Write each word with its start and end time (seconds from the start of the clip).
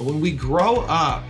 when 0.00 0.20
we 0.20 0.32
grow 0.32 0.76
up, 0.88 1.22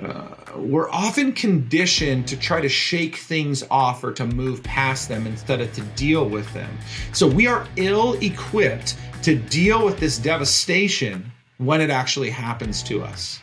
uh, 0.00 0.28
we're 0.56 0.90
often 0.90 1.32
conditioned 1.32 2.28
to 2.28 2.36
try 2.36 2.60
to 2.60 2.68
shake 2.68 3.16
things 3.16 3.64
off 3.70 4.04
or 4.04 4.12
to 4.12 4.26
move 4.26 4.62
past 4.62 5.08
them 5.08 5.26
instead 5.26 5.60
of 5.60 5.72
to 5.72 5.80
deal 5.96 6.28
with 6.28 6.52
them. 6.52 6.78
So 7.12 7.26
we 7.26 7.46
are 7.46 7.66
ill 7.76 8.14
equipped 8.14 8.96
to 9.22 9.36
deal 9.36 9.84
with 9.84 9.98
this 9.98 10.18
devastation 10.18 11.32
when 11.58 11.80
it 11.80 11.90
actually 11.90 12.30
happens 12.30 12.82
to 12.84 13.02
us. 13.02 13.40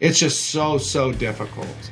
It's 0.00 0.18
just 0.18 0.50
so, 0.50 0.76
so 0.76 1.12
difficult. 1.12 1.90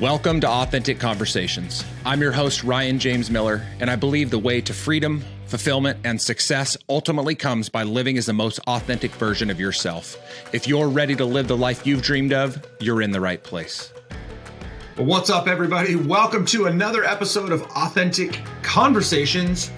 Welcome 0.00 0.40
to 0.40 0.48
Authentic 0.48 1.00
Conversations. 1.00 1.84
I'm 2.06 2.20
your 2.20 2.32
host, 2.32 2.62
Ryan 2.62 2.98
James 2.98 3.30
Miller, 3.30 3.66
and 3.80 3.90
I 3.90 3.96
believe 3.96 4.30
the 4.30 4.38
way 4.38 4.60
to 4.60 4.72
freedom, 4.72 5.24
fulfillment, 5.48 5.98
and 6.04 6.20
success 6.20 6.76
ultimately 6.88 7.34
comes 7.34 7.70
by 7.70 7.82
living 7.82 8.18
as 8.18 8.26
the 8.26 8.32
most 8.32 8.60
authentic 8.66 9.10
version 9.12 9.48
of 9.48 9.58
yourself. 9.58 10.16
If 10.52 10.68
you're 10.68 10.88
ready 10.88 11.16
to 11.16 11.24
live 11.24 11.48
the 11.48 11.56
life 11.56 11.86
you've 11.86 12.02
dreamed 12.02 12.34
of, 12.34 12.62
you're 12.80 13.00
in 13.00 13.10
the 13.10 13.20
right 13.20 13.42
place. 13.42 13.92
what's 14.96 15.30
up, 15.30 15.48
everybody? 15.48 15.96
Welcome 15.96 16.44
to 16.46 16.66
another 16.66 17.02
episode 17.04 17.50
of 17.50 17.62
Authentic 17.62 18.40
Conversations. 18.62 19.70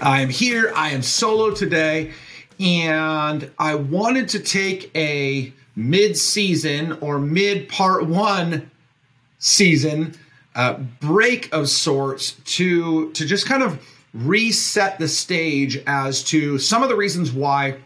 I 0.00 0.20
am 0.20 0.28
here, 0.28 0.72
I 0.76 0.90
am 0.90 1.02
solo 1.02 1.50
today, 1.50 2.12
and 2.60 3.50
I 3.58 3.74
wanted 3.74 4.28
to 4.30 4.38
take 4.38 4.90
a 4.94 5.52
mid 5.74 6.16
season 6.16 6.92
or 7.00 7.18
mid 7.18 7.68
part 7.68 8.06
one 8.06 8.70
season 9.38 10.14
uh, 10.54 10.74
break 11.00 11.52
of 11.52 11.68
sorts 11.68 12.32
to 12.44 13.12
to 13.12 13.26
just 13.26 13.46
kind 13.46 13.62
of 13.62 13.78
reset 14.24 14.98
the 14.98 15.08
stage 15.08 15.82
as 15.86 16.22
to 16.24 16.58
some 16.58 16.82
of 16.82 16.88
the 16.88 16.96
reasons 16.96 17.32
why 17.32 17.76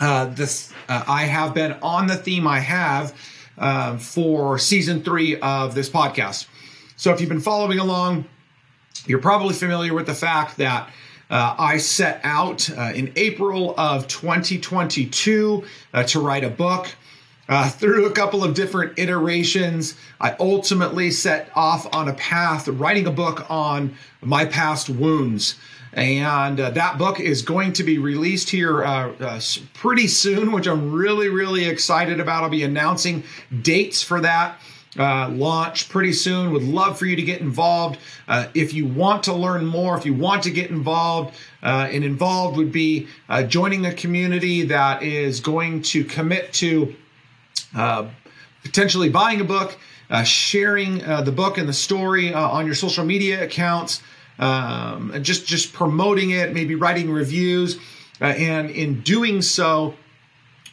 uh, 0.00 0.26
this 0.26 0.72
uh, 0.88 1.04
I 1.06 1.24
have 1.24 1.54
been 1.54 1.72
on 1.82 2.06
the 2.06 2.16
theme 2.16 2.46
I 2.46 2.60
have 2.60 3.14
uh, 3.58 3.98
for 3.98 4.58
season 4.58 5.02
three 5.02 5.38
of 5.40 5.74
this 5.74 5.90
podcast. 5.90 6.46
So 6.96 7.12
if 7.12 7.20
you've 7.20 7.28
been 7.28 7.40
following 7.40 7.78
along, 7.78 8.24
you're 9.06 9.20
probably 9.20 9.54
familiar 9.54 9.94
with 9.94 10.06
the 10.06 10.14
fact 10.14 10.56
that 10.56 10.88
uh, 11.30 11.54
I 11.58 11.76
set 11.76 12.20
out 12.24 12.68
uh, 12.70 12.92
in 12.94 13.12
April 13.16 13.74
of 13.78 14.08
2022 14.08 15.64
uh, 15.92 16.02
to 16.04 16.20
write 16.20 16.44
a 16.44 16.50
book. 16.50 16.88
Uh, 17.50 17.68
through 17.68 18.06
a 18.06 18.12
couple 18.12 18.44
of 18.44 18.54
different 18.54 18.96
iterations, 18.96 19.96
I 20.20 20.36
ultimately 20.38 21.10
set 21.10 21.50
off 21.56 21.92
on 21.92 22.08
a 22.08 22.14
path 22.14 22.68
writing 22.68 23.08
a 23.08 23.10
book 23.10 23.50
on 23.50 23.96
my 24.20 24.44
past 24.44 24.88
wounds. 24.88 25.56
And 25.92 26.60
uh, 26.60 26.70
that 26.70 26.96
book 26.96 27.18
is 27.18 27.42
going 27.42 27.72
to 27.72 27.82
be 27.82 27.98
released 27.98 28.50
here 28.50 28.84
uh, 28.84 29.12
uh, 29.18 29.40
pretty 29.74 30.06
soon, 30.06 30.52
which 30.52 30.68
I'm 30.68 30.92
really, 30.92 31.28
really 31.28 31.64
excited 31.64 32.20
about. 32.20 32.44
I'll 32.44 32.50
be 32.50 32.62
announcing 32.62 33.24
dates 33.62 34.00
for 34.00 34.20
that. 34.20 34.60
Uh, 34.96 35.28
launch 35.30 35.88
pretty 35.88 36.12
soon. 36.12 36.52
Would 36.52 36.62
love 36.62 37.00
for 37.00 37.06
you 37.06 37.16
to 37.16 37.22
get 37.22 37.40
involved. 37.40 37.98
Uh, 38.28 38.46
if 38.54 38.72
you 38.74 38.86
want 38.86 39.24
to 39.24 39.32
learn 39.32 39.66
more, 39.66 39.96
if 39.96 40.06
you 40.06 40.14
want 40.14 40.44
to 40.44 40.50
get 40.52 40.70
involved, 40.70 41.36
uh, 41.64 41.88
and 41.90 42.04
involved 42.04 42.56
would 42.56 42.70
be 42.70 43.08
uh, 43.28 43.42
joining 43.42 43.86
a 43.86 43.94
community 43.94 44.62
that 44.66 45.02
is 45.02 45.40
going 45.40 45.82
to 45.82 46.04
commit 46.04 46.52
to 46.54 46.94
potentially 48.62 49.08
buying 49.08 49.40
a 49.40 49.44
book, 49.44 49.78
uh, 50.10 50.22
sharing 50.22 51.04
uh, 51.04 51.22
the 51.22 51.32
book 51.32 51.58
and 51.58 51.68
the 51.68 51.72
story 51.72 52.34
uh, 52.34 52.40
on 52.40 52.66
your 52.66 52.74
social 52.74 53.04
media 53.04 53.44
accounts, 53.44 54.02
um, 54.38 55.12
just 55.22 55.46
just 55.46 55.72
promoting 55.72 56.30
it, 56.30 56.52
maybe 56.52 56.74
writing 56.74 57.10
reviews, 57.10 57.78
uh, 58.20 58.26
and 58.26 58.70
in 58.70 59.00
doing 59.00 59.42
so. 59.42 59.94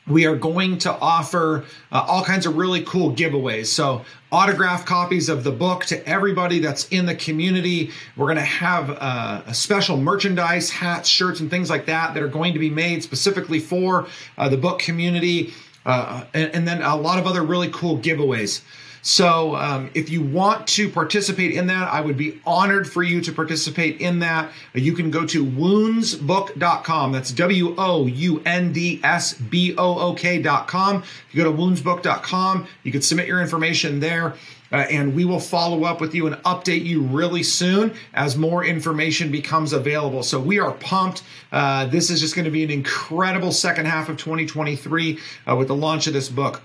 We 0.07 0.25
are 0.25 0.37
going 0.37 0.77
to 0.79 0.93
offer 0.93 1.65
uh, 1.91 2.05
all 2.07 2.23
kinds 2.23 2.45
of 2.45 2.55
really 2.55 2.81
cool 2.83 3.13
giveaways. 3.13 3.65
So, 3.65 4.05
autograph 4.31 4.85
copies 4.85 5.27
of 5.27 5.43
the 5.43 5.51
book 5.51 5.83
to 5.87 6.07
everybody 6.07 6.59
that's 6.59 6.87
in 6.87 7.05
the 7.05 7.15
community. 7.15 7.91
We're 8.15 8.27
going 8.27 8.37
to 8.37 8.41
have 8.43 8.89
a 8.89 9.53
special 9.53 9.97
merchandise, 9.97 10.69
hats, 10.69 11.09
shirts, 11.09 11.41
and 11.41 11.49
things 11.49 11.69
like 11.69 11.87
that 11.87 12.13
that 12.13 12.23
are 12.23 12.29
going 12.29 12.53
to 12.53 12.59
be 12.59 12.69
made 12.69 13.03
specifically 13.03 13.59
for 13.59 14.07
the 14.37 14.55
book 14.55 14.79
community 14.79 15.53
uh, 15.87 16.25
and, 16.33 16.53
and, 16.53 16.67
then 16.67 16.81
a 16.81 16.95
lot 16.95 17.17
of 17.17 17.25
other 17.25 17.41
really 17.41 17.69
cool 17.71 17.97
giveaways. 17.97 18.61
So, 19.01 19.55
um, 19.55 19.89
if 19.93 20.09
you 20.09 20.21
want 20.21 20.67
to 20.67 20.89
participate 20.89 21.51
in 21.51 21.67
that, 21.67 21.87
I 21.87 22.01
would 22.01 22.17
be 22.17 22.41
honored 22.45 22.91
for 22.91 23.03
you 23.03 23.21
to 23.21 23.31
participate 23.31 24.01
in 24.01 24.19
that. 24.19 24.51
You 24.73 24.91
can 24.91 25.11
go 25.11 25.25
to 25.25 25.45
woundsbook.com. 25.45 27.11
That's 27.13 27.31
W 27.31 27.73
O 27.77 28.05
U 28.05 28.41
N 28.45 28.73
D 28.73 28.99
S 29.01 29.33
B 29.33 29.75
O 29.77 29.99
O 29.99 30.13
K.com. 30.13 31.03
If 31.03 31.25
you 31.31 31.41
go 31.41 31.49
to 31.49 31.57
woundsbook.com, 31.57 32.67
you 32.83 32.91
can 32.91 33.01
submit 33.01 33.27
your 33.27 33.39
information 33.39 34.01
there. 34.01 34.35
Uh, 34.71 34.77
and 34.89 35.15
we 35.15 35.25
will 35.25 35.39
follow 35.39 35.83
up 35.83 36.01
with 36.01 36.13
you 36.13 36.27
and 36.27 36.35
update 36.43 36.83
you 36.83 37.01
really 37.01 37.43
soon 37.43 37.93
as 38.13 38.35
more 38.35 38.65
information 38.65 39.31
becomes 39.31 39.73
available. 39.73 40.23
So 40.23 40.39
we 40.39 40.59
are 40.59 40.71
pumped. 40.73 41.23
Uh, 41.51 41.85
this 41.85 42.09
is 42.09 42.19
just 42.19 42.35
going 42.35 42.45
to 42.45 42.51
be 42.51 42.63
an 42.63 42.71
incredible 42.71 43.51
second 43.51 43.85
half 43.85 44.09
of 44.09 44.17
2023 44.17 45.19
uh, 45.47 45.55
with 45.55 45.69
the 45.69 45.75
launch 45.75 46.07
of 46.07 46.13
this 46.13 46.29
book. 46.29 46.61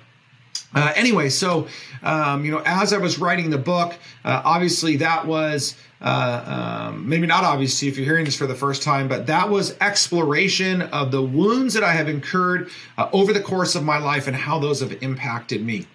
Uh, 0.75 0.91
anyway, 0.97 1.29
so 1.29 1.69
um, 2.03 2.45
you 2.45 2.51
know, 2.51 2.63
as 2.65 2.95
I 2.95 2.99
was 2.99 3.19
writing 3.19 3.51
the 3.51 3.59
book, 3.59 3.95
uh, 4.25 4.41
obviously 4.43 4.97
that 4.97 5.27
was 5.27 5.77
uh, 6.01 6.89
um, 6.91 7.07
maybe 7.07 7.27
not 7.27 7.45
obviously 7.45 7.89
if 7.89 7.97
you're 7.97 8.07
hearing 8.07 8.25
this 8.25 8.37
for 8.37 8.47
the 8.47 8.55
first 8.55 8.83
time, 8.83 9.07
but 9.07 9.27
that 9.27 9.49
was 9.49 9.77
exploration 9.83 10.83
of 10.83 11.11
the 11.11 11.21
wounds 11.21 11.75
that 11.75 11.85
I 11.85 11.93
have 11.93 12.09
incurred 12.09 12.71
over 13.13 13.35
the 13.35 13.41
course 13.41 13.75
of 13.75 13.85
my 13.85 13.99
life 13.99 14.27
and 14.27 14.35
how 14.35 14.59
those 14.59 14.81
have 14.81 15.03
impacted 15.03 15.63
me. 15.63 15.87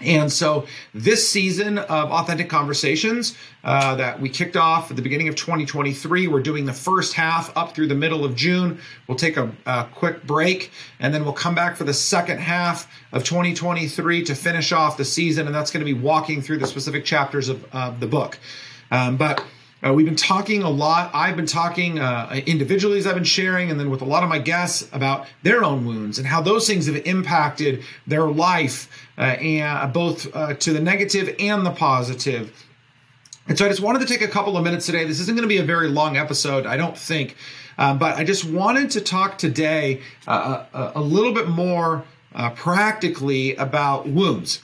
And 0.00 0.32
so, 0.32 0.66
this 0.92 1.28
season 1.28 1.78
of 1.78 2.10
Authentic 2.10 2.50
Conversations 2.50 3.36
uh, 3.62 3.94
that 3.94 4.20
we 4.20 4.28
kicked 4.28 4.56
off 4.56 4.90
at 4.90 4.96
the 4.96 5.02
beginning 5.02 5.28
of 5.28 5.36
2023, 5.36 6.26
we're 6.26 6.42
doing 6.42 6.64
the 6.64 6.72
first 6.72 7.14
half 7.14 7.56
up 7.56 7.76
through 7.76 7.86
the 7.86 7.94
middle 7.94 8.24
of 8.24 8.34
June. 8.34 8.80
We'll 9.06 9.16
take 9.16 9.36
a, 9.36 9.52
a, 9.66 9.86
quick 9.94 10.24
break 10.26 10.72
and 10.98 11.14
then 11.14 11.22
we'll 11.22 11.32
come 11.32 11.54
back 11.54 11.76
for 11.76 11.84
the 11.84 11.94
second 11.94 12.38
half 12.38 12.92
of 13.12 13.22
2023 13.22 14.24
to 14.24 14.34
finish 14.34 14.72
off 14.72 14.96
the 14.96 15.04
season. 15.04 15.46
And 15.46 15.54
that's 15.54 15.70
going 15.70 15.86
to 15.86 15.92
be 15.92 15.98
walking 15.98 16.42
through 16.42 16.58
the 16.58 16.66
specific 16.66 17.04
chapters 17.04 17.48
of, 17.48 17.64
of 17.72 18.00
the 18.00 18.08
book. 18.08 18.38
Um, 18.90 19.16
but 19.16 19.44
uh, 19.84 19.92
we've 19.92 20.06
been 20.06 20.16
talking 20.16 20.62
a 20.62 20.70
lot. 20.70 21.10
I've 21.12 21.36
been 21.36 21.46
talking 21.46 21.98
uh, 21.98 22.40
individually 22.46 22.98
as 22.98 23.06
I've 23.06 23.14
been 23.14 23.24
sharing, 23.24 23.70
and 23.70 23.78
then 23.78 23.90
with 23.90 24.00
a 24.00 24.06
lot 24.06 24.22
of 24.22 24.30
my 24.30 24.38
guests 24.38 24.88
about 24.92 25.26
their 25.42 25.62
own 25.62 25.84
wounds 25.84 26.18
and 26.18 26.26
how 26.26 26.40
those 26.40 26.66
things 26.66 26.86
have 26.86 26.96
impacted 27.04 27.84
their 28.06 28.26
life, 28.26 28.88
uh, 29.18 29.22
and 29.22 29.92
both 29.92 30.34
uh, 30.34 30.54
to 30.54 30.72
the 30.72 30.80
negative 30.80 31.34
and 31.38 31.66
the 31.66 31.70
positive. 31.70 32.64
And 33.46 33.58
so 33.58 33.66
I 33.66 33.68
just 33.68 33.82
wanted 33.82 33.98
to 34.00 34.06
take 34.06 34.22
a 34.22 34.28
couple 34.28 34.56
of 34.56 34.64
minutes 34.64 34.86
today. 34.86 35.04
This 35.04 35.20
isn't 35.20 35.36
going 35.36 35.46
to 35.46 35.54
be 35.54 35.58
a 35.58 35.64
very 35.64 35.88
long 35.88 36.16
episode, 36.16 36.64
I 36.64 36.78
don't 36.78 36.96
think, 36.96 37.36
um, 37.76 37.98
but 37.98 38.16
I 38.16 38.24
just 38.24 38.46
wanted 38.46 38.90
to 38.92 39.02
talk 39.02 39.36
today 39.36 40.00
uh, 40.26 40.64
a, 40.72 40.92
a, 40.94 41.02
little 41.02 41.34
bit 41.34 41.48
more 41.48 42.04
uh, 42.34 42.50
practically 42.50 43.54
about 43.56 44.08
wounds, 44.08 44.62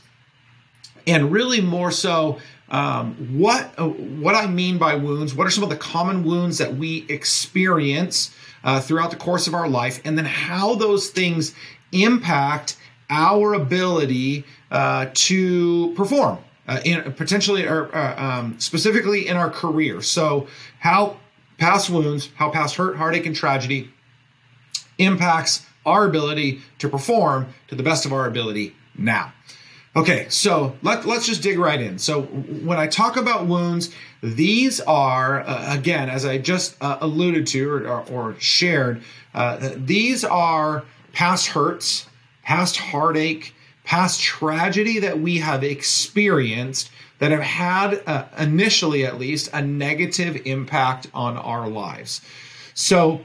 and 1.07 1.31
really 1.31 1.61
more 1.61 1.91
so 1.91 2.39
um, 2.71 3.15
what 3.39 3.73
uh, 3.79 3.89
what 3.89 4.35
I 4.35 4.47
mean 4.47 4.79
by 4.79 4.95
wounds, 4.95 5.35
what 5.35 5.47
are 5.47 5.51
some 5.51 5.65
of 5.65 5.71
the 5.71 5.77
common 5.77 6.25
wounds 6.25 6.59
that 6.59 6.77
we 6.77 7.05
experience 7.09 8.35
uh, 8.63 8.81
throughout 8.81 9.11
the 9.11 9.17
course 9.17 9.47
of 9.47 9.55
our 9.55 9.69
life, 9.69 10.01
and 10.05 10.17
then 10.17 10.25
how 10.25 10.75
those 10.77 11.11
things 11.11 11.55
impact 11.93 12.77
our 13.09 13.55
ability 13.55 14.45
uh, 14.71 15.07
to 15.13 15.93
perform, 15.97 16.39
uh, 16.69 16.81
in 16.85 17.13
potentially 17.15 17.67
or 17.67 17.95
uh, 17.95 18.23
um, 18.23 18.61
specifically 18.61 19.27
in 19.27 19.37
our 19.37 19.51
career. 19.51 20.01
So, 20.01 20.47
how 20.79 21.17
past 21.59 21.91
wounds, 21.91 22.31
how 22.37 22.51
past 22.51 22.77
hurt, 22.77 22.97
heartache, 22.97 23.27
and 23.27 23.35
tragedy 23.35 23.91
impacts 24.99 25.67
our 25.85 26.07
ability 26.07 26.61
to 26.79 26.89
perform 26.89 27.49
to 27.69 27.75
the 27.75 27.83
best 27.83 28.05
of 28.05 28.13
our 28.13 28.27
ability 28.27 28.77
now. 28.97 29.33
Okay, 29.97 30.27
so 30.29 30.77
let, 30.83 31.05
let's 31.05 31.27
just 31.27 31.43
dig 31.43 31.59
right 31.59 31.81
in. 31.81 31.99
So, 31.99 32.23
when 32.23 32.79
I 32.79 32.87
talk 32.87 33.17
about 33.17 33.49
wounds, 33.49 33.93
these 34.23 34.81
are, 34.81 35.41
uh, 35.41 35.75
again, 35.75 36.09
as 36.09 36.25
I 36.25 36.39
just 36.39 36.77
uh, 36.81 36.99
alluded 37.01 37.49
to 37.49 37.69
or, 37.69 37.89
or, 37.89 38.05
or 38.09 38.37
shared, 38.39 39.03
uh, 39.35 39.71
these 39.75 40.25
are 40.25 40.85
past 41.13 41.49
hurts, 41.49 42.07
past 42.45 42.77
heartache, 42.77 43.53
past 43.83 44.21
tragedy 44.21 45.01
that 45.01 45.19
we 45.19 45.39
have 45.39 45.65
experienced 45.65 46.91
that 47.19 47.33
have 47.33 47.41
had, 47.41 48.03
uh, 48.07 48.27
initially 48.39 49.05
at 49.05 49.19
least, 49.19 49.51
a 49.53 49.61
negative 49.61 50.41
impact 50.47 51.09
on 51.13 51.37
our 51.37 51.69
lives. 51.69 52.21
So, 52.75 53.23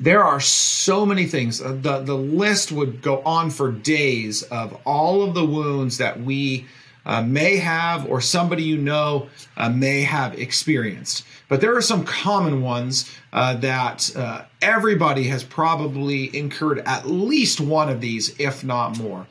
there 0.00 0.24
are 0.24 0.40
so 0.40 1.06
many 1.06 1.26
things. 1.26 1.60
Uh, 1.60 1.76
the, 1.80 2.00
the 2.00 2.16
list 2.16 2.72
would 2.72 3.00
go 3.00 3.22
on 3.22 3.50
for 3.50 3.70
days 3.70 4.42
of 4.44 4.76
all 4.84 5.22
of 5.22 5.34
the 5.34 5.44
wounds 5.44 5.98
that 5.98 6.20
we 6.20 6.66
uh, 7.06 7.22
may 7.22 7.56
have 7.56 8.06
or 8.08 8.20
somebody 8.20 8.62
you 8.62 8.76
know 8.76 9.28
uh, 9.56 9.68
may 9.68 10.02
have 10.02 10.38
experienced. 10.38 11.24
But 11.48 11.60
there 11.60 11.76
are 11.76 11.82
some 11.82 12.04
common 12.04 12.62
ones 12.62 13.10
uh, 13.32 13.54
that 13.56 14.14
uh, 14.16 14.44
everybody 14.62 15.24
has 15.24 15.44
probably 15.44 16.34
incurred 16.36 16.80
at 16.86 17.06
least 17.06 17.60
one 17.60 17.88
of 17.88 18.00
these, 18.00 18.34
if 18.40 18.64
not 18.64 18.98
more. 18.98 19.26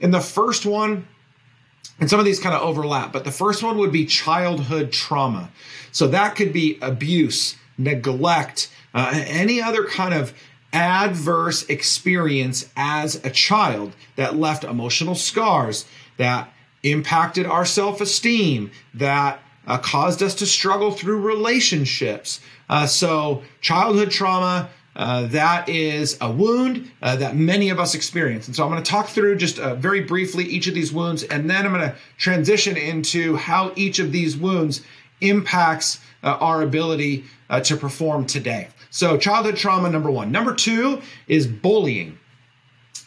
And 0.00 0.12
the 0.12 0.20
first 0.20 0.66
one, 0.66 1.08
and 1.98 2.08
some 2.08 2.20
of 2.20 2.26
these 2.26 2.38
kind 2.38 2.54
of 2.54 2.62
overlap, 2.62 3.12
but 3.12 3.24
the 3.24 3.32
first 3.32 3.62
one 3.62 3.78
would 3.78 3.90
be 3.90 4.04
childhood 4.04 4.92
trauma. 4.92 5.50
So 5.90 6.06
that 6.08 6.36
could 6.36 6.52
be 6.52 6.78
abuse, 6.80 7.56
neglect, 7.78 8.70
uh, 8.94 9.12
any 9.26 9.60
other 9.60 9.84
kind 9.84 10.14
of 10.14 10.32
adverse 10.72 11.64
experience 11.68 12.68
as 12.76 13.16
a 13.24 13.30
child 13.30 13.94
that 14.16 14.36
left 14.36 14.64
emotional 14.64 15.14
scars, 15.14 15.86
that 16.16 16.52
impacted 16.82 17.46
our 17.46 17.64
self 17.64 18.00
esteem, 18.00 18.70
that 18.94 19.40
uh, 19.66 19.78
caused 19.78 20.22
us 20.22 20.34
to 20.36 20.46
struggle 20.46 20.90
through 20.90 21.20
relationships. 21.20 22.40
Uh, 22.68 22.86
so, 22.86 23.42
childhood 23.60 24.10
trauma. 24.10 24.68
Uh, 24.96 25.28
that 25.28 25.68
is 25.68 26.18
a 26.20 26.28
wound 26.28 26.90
uh, 27.02 27.14
that 27.14 27.36
many 27.36 27.70
of 27.70 27.78
us 27.78 27.94
experience. 27.94 28.48
And 28.48 28.56
so 28.56 28.64
I'm 28.64 28.70
going 28.72 28.82
to 28.82 28.90
talk 28.90 29.06
through 29.06 29.36
just 29.36 29.60
uh, 29.60 29.76
very 29.76 30.00
briefly 30.00 30.44
each 30.44 30.66
of 30.66 30.74
these 30.74 30.92
wounds, 30.92 31.22
and 31.22 31.48
then 31.48 31.64
I'm 31.64 31.72
going 31.72 31.88
to 31.88 31.94
transition 32.16 32.76
into 32.76 33.36
how 33.36 33.72
each 33.76 34.00
of 34.00 34.10
these 34.10 34.36
wounds 34.36 34.80
impacts 35.20 36.00
uh, 36.24 36.36
our 36.40 36.62
ability 36.62 37.26
uh, 37.48 37.60
to 37.60 37.76
perform 37.76 38.26
today. 38.26 38.68
So, 38.98 39.16
childhood 39.16 39.56
trauma, 39.56 39.88
number 39.88 40.10
one. 40.10 40.32
Number 40.32 40.52
two 40.52 41.02
is 41.28 41.46
bullying. 41.46 42.18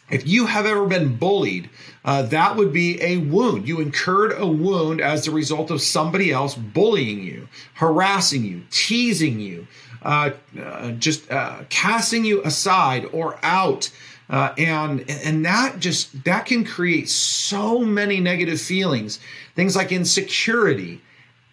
If 0.09 0.25
you 0.25 0.45
have 0.45 0.65
ever 0.65 0.85
been 0.85 1.17
bullied, 1.17 1.69
uh, 2.05 2.21
that 2.21 2.55
would 2.55 2.71
be 2.71 3.01
a 3.01 3.17
wound. 3.17 3.67
You 3.67 3.81
incurred 3.81 4.31
a 4.37 4.47
wound 4.47 5.01
as 5.01 5.27
a 5.27 5.31
result 5.31 5.69
of 5.69 5.81
somebody 5.81 6.31
else 6.31 6.55
bullying 6.55 7.21
you, 7.21 7.49
harassing 7.73 8.45
you, 8.45 8.61
teasing 8.71 9.41
you, 9.41 9.67
uh, 10.01 10.29
uh, 10.57 10.91
just 10.91 11.29
uh, 11.29 11.63
casting 11.67 12.23
you 12.23 12.41
aside 12.45 13.03
or 13.11 13.37
out. 13.43 13.91
Uh, 14.29 14.53
and 14.57 15.03
and 15.09 15.43
that 15.43 15.77
just 15.79 16.23
that 16.23 16.45
can 16.45 16.63
create 16.63 17.09
so 17.09 17.79
many 17.79 18.21
negative 18.21 18.61
feelings, 18.61 19.19
things 19.57 19.75
like 19.75 19.91
insecurity, 19.91 21.01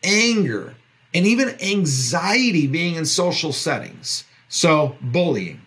anger, 0.04 0.76
and 1.12 1.26
even 1.26 1.60
anxiety 1.60 2.68
being 2.68 2.94
in 2.94 3.04
social 3.04 3.52
settings. 3.52 4.22
So, 4.48 4.96
bullying. 5.00 5.60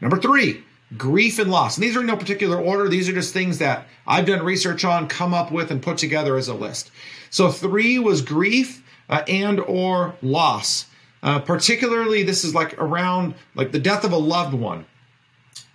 Number 0.00 0.16
three, 0.16 0.64
grief 0.96 1.38
and 1.38 1.50
loss. 1.50 1.76
And 1.76 1.84
these 1.84 1.96
are 1.96 2.00
in 2.00 2.06
no 2.06 2.16
particular 2.16 2.58
order. 2.58 2.88
These 2.88 3.08
are 3.08 3.12
just 3.12 3.32
things 3.32 3.58
that 3.58 3.86
I've 4.06 4.26
done 4.26 4.44
research 4.44 4.84
on, 4.84 5.08
come 5.08 5.34
up 5.34 5.50
with, 5.50 5.70
and 5.70 5.82
put 5.82 5.98
together 5.98 6.36
as 6.36 6.48
a 6.48 6.54
list. 6.54 6.90
So, 7.30 7.50
three 7.50 7.98
was 7.98 8.22
grief 8.22 8.82
uh, 9.08 9.22
and 9.28 9.60
or 9.60 10.14
loss. 10.22 10.86
Uh, 11.22 11.38
particularly, 11.38 12.22
this 12.22 12.44
is 12.44 12.54
like 12.54 12.80
around 12.80 13.34
like 13.54 13.72
the 13.72 13.78
death 13.78 14.04
of 14.04 14.12
a 14.12 14.16
loved 14.16 14.54
one. 14.54 14.84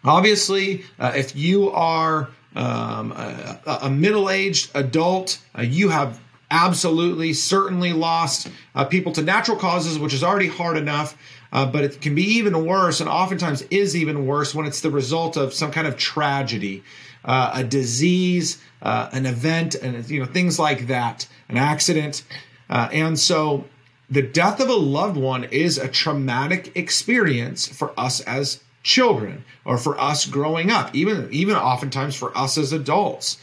Obviously, 0.04 0.84
uh, 1.00 1.14
if 1.16 1.36
you 1.36 1.70
are 1.72 2.30
um, 2.56 3.12
a, 3.12 3.80
a 3.84 3.90
middle-aged 3.90 4.72
adult, 4.76 5.40
uh, 5.58 5.62
you 5.62 5.90
have 5.90 6.20
absolutely 6.50 7.34
certainly 7.34 7.94
lost 7.94 8.50
uh, 8.76 8.86
people 8.86 9.12
to 9.14 9.22
natural 9.22 9.58
causes, 9.58 10.00
which 10.00 10.14
is 10.14 10.24
already 10.24 10.48
hard 10.48 10.78
enough. 10.78 11.18
Uh, 11.52 11.66
but 11.66 11.84
it 11.84 12.02
can 12.02 12.14
be 12.14 12.24
even 12.24 12.66
worse, 12.66 13.00
and 13.00 13.10
oftentimes 13.10 13.62
is 13.64 13.96
even 13.96 14.26
worse 14.26 14.54
when 14.54 14.66
it's 14.66 14.82
the 14.82 14.92
result 14.92 15.38
of 15.38 15.54
some 15.54 15.72
kind 15.72 15.88
of 15.88 15.96
tragedy, 15.96 16.84
uh, 17.24 17.52
a 17.54 17.64
disease, 17.64 18.62
uh, 18.82 19.10
an 19.14 19.26
event, 19.26 19.74
and 19.76 20.10
you 20.10 20.20
know 20.20 20.26
things 20.26 20.60
like 20.60 20.88
that, 20.88 21.26
an 21.48 21.56
accident, 21.56 22.24
uh, 22.70 22.90
and 22.92 23.18
so 23.18 23.64
the 24.10 24.22
death 24.22 24.60
of 24.60 24.68
a 24.68 24.74
loved 24.76 25.16
one 25.16 25.46
is 25.46 25.78
a 25.78 25.88
traumatic 25.88 26.76
experience 26.76 27.66
for 27.66 27.98
us 27.98 28.20
as 28.22 28.62
children 28.84 29.44
or 29.64 29.78
for 29.78 30.00
us 30.00 30.26
growing 30.26 30.70
up, 30.70 30.94
even 30.94 31.30
even 31.32 31.56
oftentimes 31.56 32.16
for 32.16 32.38
us 32.38 32.58
as 32.58 32.74
adults, 32.74 33.38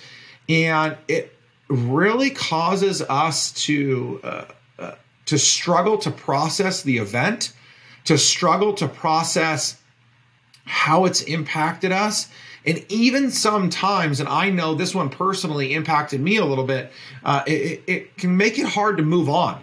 and 0.46 0.96
it 1.08 1.33
really 1.68 2.30
causes 2.30 3.02
us 3.02 3.52
to 3.64 4.20
uh, 4.22 4.44
uh, 4.78 4.94
to 5.26 5.38
struggle 5.38 5.98
to 5.98 6.10
process 6.10 6.82
the 6.82 6.98
event, 6.98 7.52
to 8.04 8.18
struggle 8.18 8.74
to 8.74 8.88
process 8.88 9.76
how 10.64 11.04
it's 11.04 11.22
impacted 11.22 11.92
us. 11.92 12.28
And 12.66 12.84
even 12.88 13.30
sometimes, 13.30 14.20
and 14.20 14.28
I 14.28 14.48
know 14.48 14.74
this 14.74 14.94
one 14.94 15.10
personally 15.10 15.74
impacted 15.74 16.20
me 16.20 16.38
a 16.38 16.44
little 16.44 16.64
bit, 16.64 16.90
uh, 17.22 17.42
it, 17.46 17.82
it, 17.86 18.16
can 18.16 18.36
make 18.36 18.58
it 18.58 18.66
hard 18.66 18.96
to 18.96 19.02
move 19.02 19.28
on. 19.28 19.62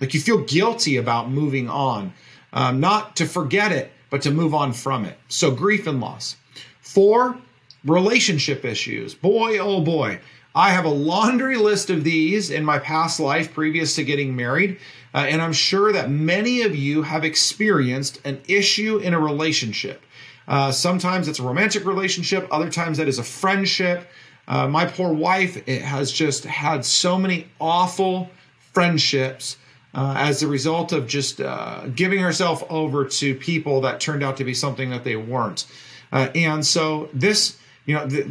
Like 0.00 0.14
you 0.14 0.20
feel 0.20 0.38
guilty 0.44 0.96
about 0.96 1.30
moving 1.30 1.68
on, 1.68 2.14
um, 2.52 2.80
not 2.80 3.16
to 3.16 3.26
forget 3.26 3.72
it, 3.72 3.92
but 4.10 4.22
to 4.22 4.30
move 4.30 4.54
on 4.54 4.72
from 4.72 5.04
it. 5.04 5.18
So, 5.28 5.50
grief 5.50 5.86
and 5.86 6.00
loss. 6.00 6.36
Four, 6.80 7.36
relationship 7.84 8.64
issues. 8.64 9.14
Boy, 9.14 9.58
oh 9.58 9.80
boy. 9.82 10.20
I 10.58 10.70
have 10.70 10.84
a 10.84 10.90
laundry 10.90 11.56
list 11.56 11.88
of 11.88 12.02
these 12.02 12.50
in 12.50 12.64
my 12.64 12.80
past 12.80 13.20
life 13.20 13.54
previous 13.54 13.94
to 13.94 14.02
getting 14.02 14.34
married. 14.34 14.80
Uh, 15.14 15.18
and 15.18 15.40
I'm 15.40 15.52
sure 15.52 15.92
that 15.92 16.10
many 16.10 16.62
of 16.62 16.74
you 16.74 17.02
have 17.02 17.24
experienced 17.24 18.20
an 18.24 18.40
issue 18.48 18.96
in 18.96 19.14
a 19.14 19.20
relationship. 19.20 20.02
Uh, 20.48 20.72
sometimes 20.72 21.28
it's 21.28 21.38
a 21.38 21.44
romantic 21.44 21.86
relationship, 21.86 22.48
other 22.50 22.68
times 22.70 22.98
that 22.98 23.06
is 23.06 23.20
a 23.20 23.22
friendship. 23.22 24.08
Uh, 24.48 24.66
my 24.66 24.84
poor 24.84 25.12
wife 25.12 25.62
it 25.68 25.82
has 25.82 26.10
just 26.10 26.42
had 26.42 26.84
so 26.84 27.16
many 27.16 27.46
awful 27.60 28.28
friendships 28.72 29.58
uh, 29.94 30.14
as 30.18 30.42
a 30.42 30.48
result 30.48 30.90
of 30.90 31.06
just 31.06 31.40
uh, 31.40 31.86
giving 31.94 32.18
herself 32.18 32.64
over 32.68 33.04
to 33.04 33.32
people 33.36 33.82
that 33.82 34.00
turned 34.00 34.24
out 34.24 34.36
to 34.38 34.44
be 34.44 34.54
something 34.54 34.90
that 34.90 35.04
they 35.04 35.14
weren't. 35.14 35.68
Uh, 36.10 36.28
and 36.34 36.66
so 36.66 37.08
this 37.14 37.58
you 37.88 37.94
know, 37.94 38.04
the, 38.04 38.30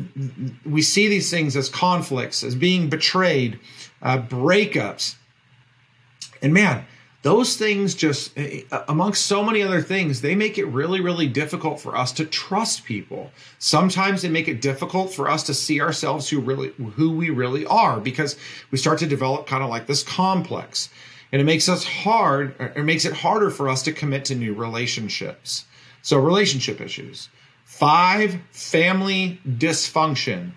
we 0.65 0.83
see 0.83 1.07
these 1.07 1.31
things 1.31 1.57
as 1.57 1.67
conflicts, 1.67 2.43
as 2.43 2.53
being 2.53 2.89
betrayed, 2.89 3.59
uh, 4.03 4.19
breakups. 4.19 5.15
And 6.43 6.53
man, 6.53 6.85
those 7.23 7.57
things 7.57 7.95
just, 7.95 8.37
eh, 8.37 8.61
eh, 8.71 8.83
amongst 8.87 9.25
so 9.25 9.43
many 9.43 9.63
other 9.63 9.81
things, 9.81 10.21
they 10.21 10.35
make 10.35 10.59
it 10.59 10.65
really, 10.65 11.01
really 11.01 11.25
difficult 11.25 11.81
for 11.81 11.97
us 11.97 12.11
to 12.13 12.25
trust 12.25 12.85
people. 12.85 13.31
Sometimes 13.57 14.21
they 14.21 14.29
make 14.29 14.47
it 14.47 14.61
difficult 14.61 15.11
for 15.11 15.27
us 15.27 15.41
to 15.47 15.55
see 15.55 15.81
ourselves 15.81 16.29
who 16.29 16.39
really, 16.39 16.71
who 16.93 17.09
we 17.09 17.31
really 17.31 17.65
are, 17.65 17.99
because 17.99 18.37
we 18.69 18.77
start 18.77 18.99
to 18.99 19.07
develop 19.07 19.47
kind 19.47 19.63
of 19.63 19.71
like 19.71 19.87
this 19.87 20.03
complex, 20.03 20.89
and 21.31 21.41
it 21.41 21.45
makes 21.45 21.67
us 21.67 21.83
hard. 21.83 22.53
It 22.59 22.85
makes 22.85 23.05
it 23.05 23.13
harder 23.13 23.49
for 23.49 23.69
us 23.69 23.81
to 23.83 23.91
commit 23.91 24.23
to 24.25 24.35
new 24.35 24.53
relationships. 24.53 25.65
So 26.03 26.19
relationship 26.19 26.79
issues. 26.79 27.29
Five, 27.67 28.39
family 28.51 29.39
dysfunction. 29.45 30.53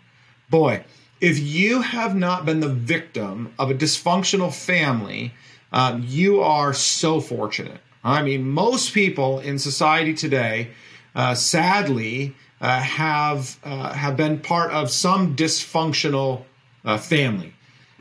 Boy, 0.48 0.84
if 1.20 1.40
you 1.40 1.82
have 1.82 2.14
not 2.14 2.46
been 2.46 2.60
the 2.60 2.68
victim 2.68 3.52
of 3.58 3.68
a 3.68 3.74
dysfunctional 3.74 4.54
family, 4.54 5.34
um, 5.72 6.04
you 6.06 6.40
are 6.40 6.72
so 6.72 7.20
fortunate. 7.20 7.80
I 8.04 8.22
mean, 8.22 8.48
most 8.48 8.94
people 8.94 9.40
in 9.40 9.58
society 9.58 10.14
today, 10.14 10.70
uh, 11.14 11.34
sadly, 11.34 12.36
uh, 12.60 12.80
have 12.80 13.58
uh, 13.64 13.92
have 13.92 14.16
been 14.16 14.38
part 14.38 14.70
of 14.70 14.88
some 14.88 15.34
dysfunctional 15.34 16.44
uh, 16.84 16.96
family, 16.96 17.52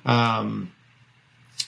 um, 0.05 0.71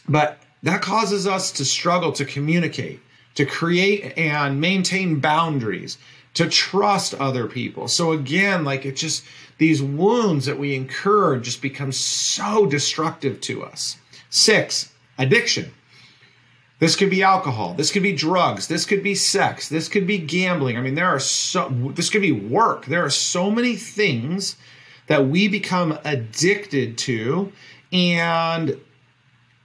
but 0.08 0.38
that 0.62 0.84
causes 0.84 1.26
us 1.26 1.52
to 1.54 1.66
struggle 1.66 2.12
to 2.14 2.24
communicate, 2.24 3.00
to 3.34 3.46
create 3.46 4.16
and 4.16 4.62
maintain 4.62 5.20
boundaries, 5.20 5.98
to 6.34 6.48
trust 6.48 7.14
other 7.16 7.48
people. 7.48 7.88
So 7.88 8.12
again, 8.12 8.64
like 8.64 8.86
it 8.86 8.96
just 8.96 9.24
these 9.58 9.82
wounds 9.82 10.46
that 10.46 10.58
we 10.58 10.76
incur 10.76 11.38
just 11.38 11.62
become 11.62 11.92
so 11.92 12.66
destructive 12.66 13.42
to 13.42 13.64
us. 13.64 13.98
Six, 14.30 14.92
addiction. 15.18 15.72
This 16.80 16.96
could 16.96 17.12
be 17.12 17.22
alcohol. 17.22 17.76
This 17.76 17.92
could 17.92 18.02
be 18.02 18.16
drugs. 18.16 18.68
This 18.68 18.86
could 18.86 19.04
be 19.04 19.14
sex. 19.14 19.70
This 19.70 19.88
could 19.88 20.08
be 20.08 20.18
gambling. 20.18 20.78
I 20.78 20.82
mean, 20.82 20.96
there 20.96 21.10
are 21.10 21.20
so, 21.20 21.70
this 21.94 22.10
could 22.10 22.24
be 22.24 22.32
work. 22.32 22.86
There 22.88 23.06
are 23.06 23.10
so 23.12 23.52
many 23.52 23.76
things 23.76 24.56
that 25.06 25.28
we 25.28 25.48
become 25.48 26.00
addicted 26.04 26.98
to. 26.98 27.52
And 27.92 28.80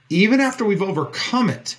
even 0.09 0.39
after 0.39 0.63
we've 0.63 0.83
overcome 0.83 1.49
it, 1.49 1.77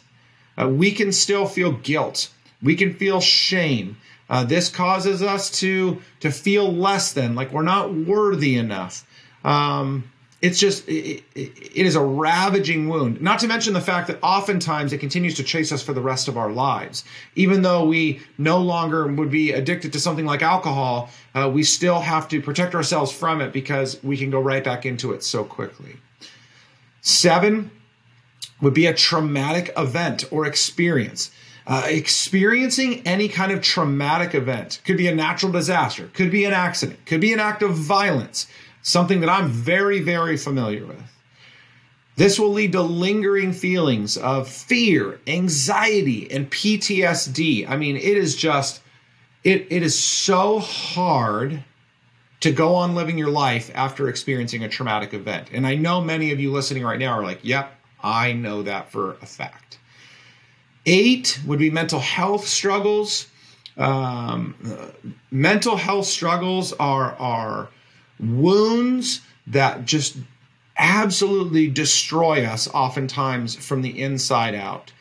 uh, 0.60 0.68
we 0.68 0.90
can 0.90 1.12
still 1.12 1.46
feel 1.46 1.70
guilt. 1.70 2.30
We 2.60 2.74
can 2.74 2.94
feel 2.94 3.20
shame. 3.20 3.96
Uh, 4.28 4.44
this 4.44 4.68
causes 4.68 5.22
us 5.22 5.50
to 5.50 6.00
to 6.20 6.30
feel 6.30 6.72
less 6.72 7.12
than, 7.12 7.34
like 7.34 7.52
we're 7.52 7.62
not 7.62 7.94
worthy 7.94 8.56
enough. 8.56 9.06
Um, 9.44 10.10
it's 10.40 10.60
just 10.60 10.88
it, 10.88 11.24
it 11.34 11.86
is 11.86 11.96
a 11.96 12.02
ravaging 12.02 12.88
wound. 12.88 13.20
Not 13.20 13.40
to 13.40 13.48
mention 13.48 13.72
the 13.72 13.80
fact 13.80 14.06
that 14.06 14.18
oftentimes 14.22 14.92
it 14.92 14.98
continues 14.98 15.34
to 15.34 15.42
chase 15.42 15.72
us 15.72 15.82
for 15.82 15.92
the 15.92 16.00
rest 16.00 16.28
of 16.28 16.36
our 16.36 16.50
lives. 16.50 17.04
Even 17.34 17.62
though 17.62 17.84
we 17.86 18.20
no 18.36 18.58
longer 18.58 19.06
would 19.06 19.30
be 19.30 19.52
addicted 19.52 19.92
to 19.94 20.00
something 20.00 20.26
like 20.26 20.42
alcohol, 20.42 21.10
uh, 21.34 21.50
we 21.52 21.64
still 21.64 21.98
have 21.98 22.28
to 22.28 22.40
protect 22.40 22.74
ourselves 22.74 23.10
from 23.10 23.40
it 23.40 23.52
because 23.52 24.00
we 24.04 24.16
can 24.16 24.30
go 24.30 24.40
right 24.40 24.62
back 24.62 24.86
into 24.86 25.12
it 25.12 25.24
so 25.24 25.42
quickly. 25.42 25.96
Seven 27.00 27.70
would 28.60 28.74
be 28.74 28.86
a 28.86 28.94
traumatic 28.94 29.72
event 29.76 30.24
or 30.30 30.46
experience. 30.46 31.30
Uh, 31.68 31.82
experiencing 31.84 33.02
any 33.06 33.28
kind 33.28 33.52
of 33.52 33.60
traumatic 33.60 34.34
event 34.34 34.80
could 34.86 34.96
be 34.96 35.06
a 35.06 35.14
natural 35.14 35.52
disaster, 35.52 36.08
could 36.14 36.30
be 36.30 36.46
an 36.46 36.54
accident, 36.54 36.98
could 37.04 37.20
be 37.20 37.30
an 37.30 37.38
act 37.38 37.62
of 37.62 37.74
violence, 37.74 38.46
something 38.80 39.20
that 39.20 39.28
I'm 39.28 39.48
very, 39.48 40.00
very 40.00 40.38
familiar 40.38 40.86
with. 40.86 41.02
This 42.16 42.40
will 42.40 42.52
lead 42.52 42.72
to 42.72 42.80
lingering 42.80 43.52
feelings 43.52 44.16
of 44.16 44.48
fear, 44.48 45.20
anxiety, 45.26 46.32
and 46.32 46.50
PTSD. 46.50 47.68
I 47.68 47.76
mean, 47.76 47.96
it 47.96 48.16
is 48.16 48.34
just, 48.34 48.80
it, 49.44 49.66
it 49.68 49.82
is 49.82 49.96
so 49.96 50.60
hard 50.60 51.62
to 52.40 52.50
go 52.50 52.76
on 52.76 52.94
living 52.94 53.18
your 53.18 53.28
life 53.28 53.70
after 53.74 54.08
experiencing 54.08 54.64
a 54.64 54.70
traumatic 54.70 55.12
event. 55.12 55.50
And 55.52 55.66
I 55.66 55.74
know 55.74 56.00
many 56.00 56.32
of 56.32 56.40
you 56.40 56.50
listening 56.50 56.82
right 56.82 56.98
now 56.98 57.12
are 57.12 57.22
like, 57.22 57.40
yep, 57.42 57.78
I 58.02 58.32
know 58.32 58.62
that 58.62 58.90
for 58.90 59.18
a 59.20 59.26
fact. 59.26 59.78
Eight 60.88 61.40
would 61.46 61.58
be 61.58 61.70
mental 61.70 62.00
health 62.00 62.46
struggles. 62.46 63.26
Um, 63.76 64.54
mental 65.30 65.76
health 65.76 66.06
struggles 66.06 66.72
are, 66.72 67.14
are 67.18 67.68
wounds 68.18 69.20
that 69.46 69.84
just 69.84 70.16
absolutely 70.78 71.68
destroy 71.68 72.44
us, 72.44 72.68
oftentimes 72.68 73.54
from 73.54 73.82
the 73.82 74.00
inside 74.00 74.54
out, 74.54 74.92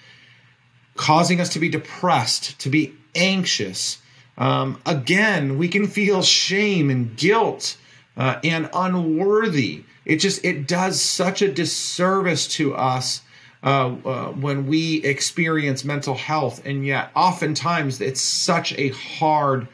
causing 0.95 1.39
us 1.39 1.49
to 1.49 1.59
be 1.59 1.69
depressed, 1.69 2.59
to 2.59 2.69
be 2.69 2.93
anxious. 3.15 3.99
Um, 4.37 4.81
again, 4.85 5.57
we 5.57 5.67
can 5.67 5.87
feel 5.87 6.21
shame 6.21 6.89
and 6.89 7.15
guilt 7.15 7.77
uh, 8.17 8.39
and 8.43 8.69
unworthy. 8.73 9.83
It 10.05 10.17
just 10.17 10.43
it 10.43 10.67
does 10.67 11.01
such 11.01 11.41
a 11.41 11.51
disservice 11.51 12.47
to 12.49 12.75
us 12.75 13.21
uh, 13.63 13.95
uh, 14.05 14.31
when 14.33 14.67
we 14.67 15.03
experience 15.03 15.83
mental 15.83 16.15
health, 16.15 16.65
and 16.65 16.85
yet 16.85 17.09
oftentimes 17.15 18.01
it's 18.01 18.21
such 18.21 18.73
a 18.73 18.89
hard 18.89 19.67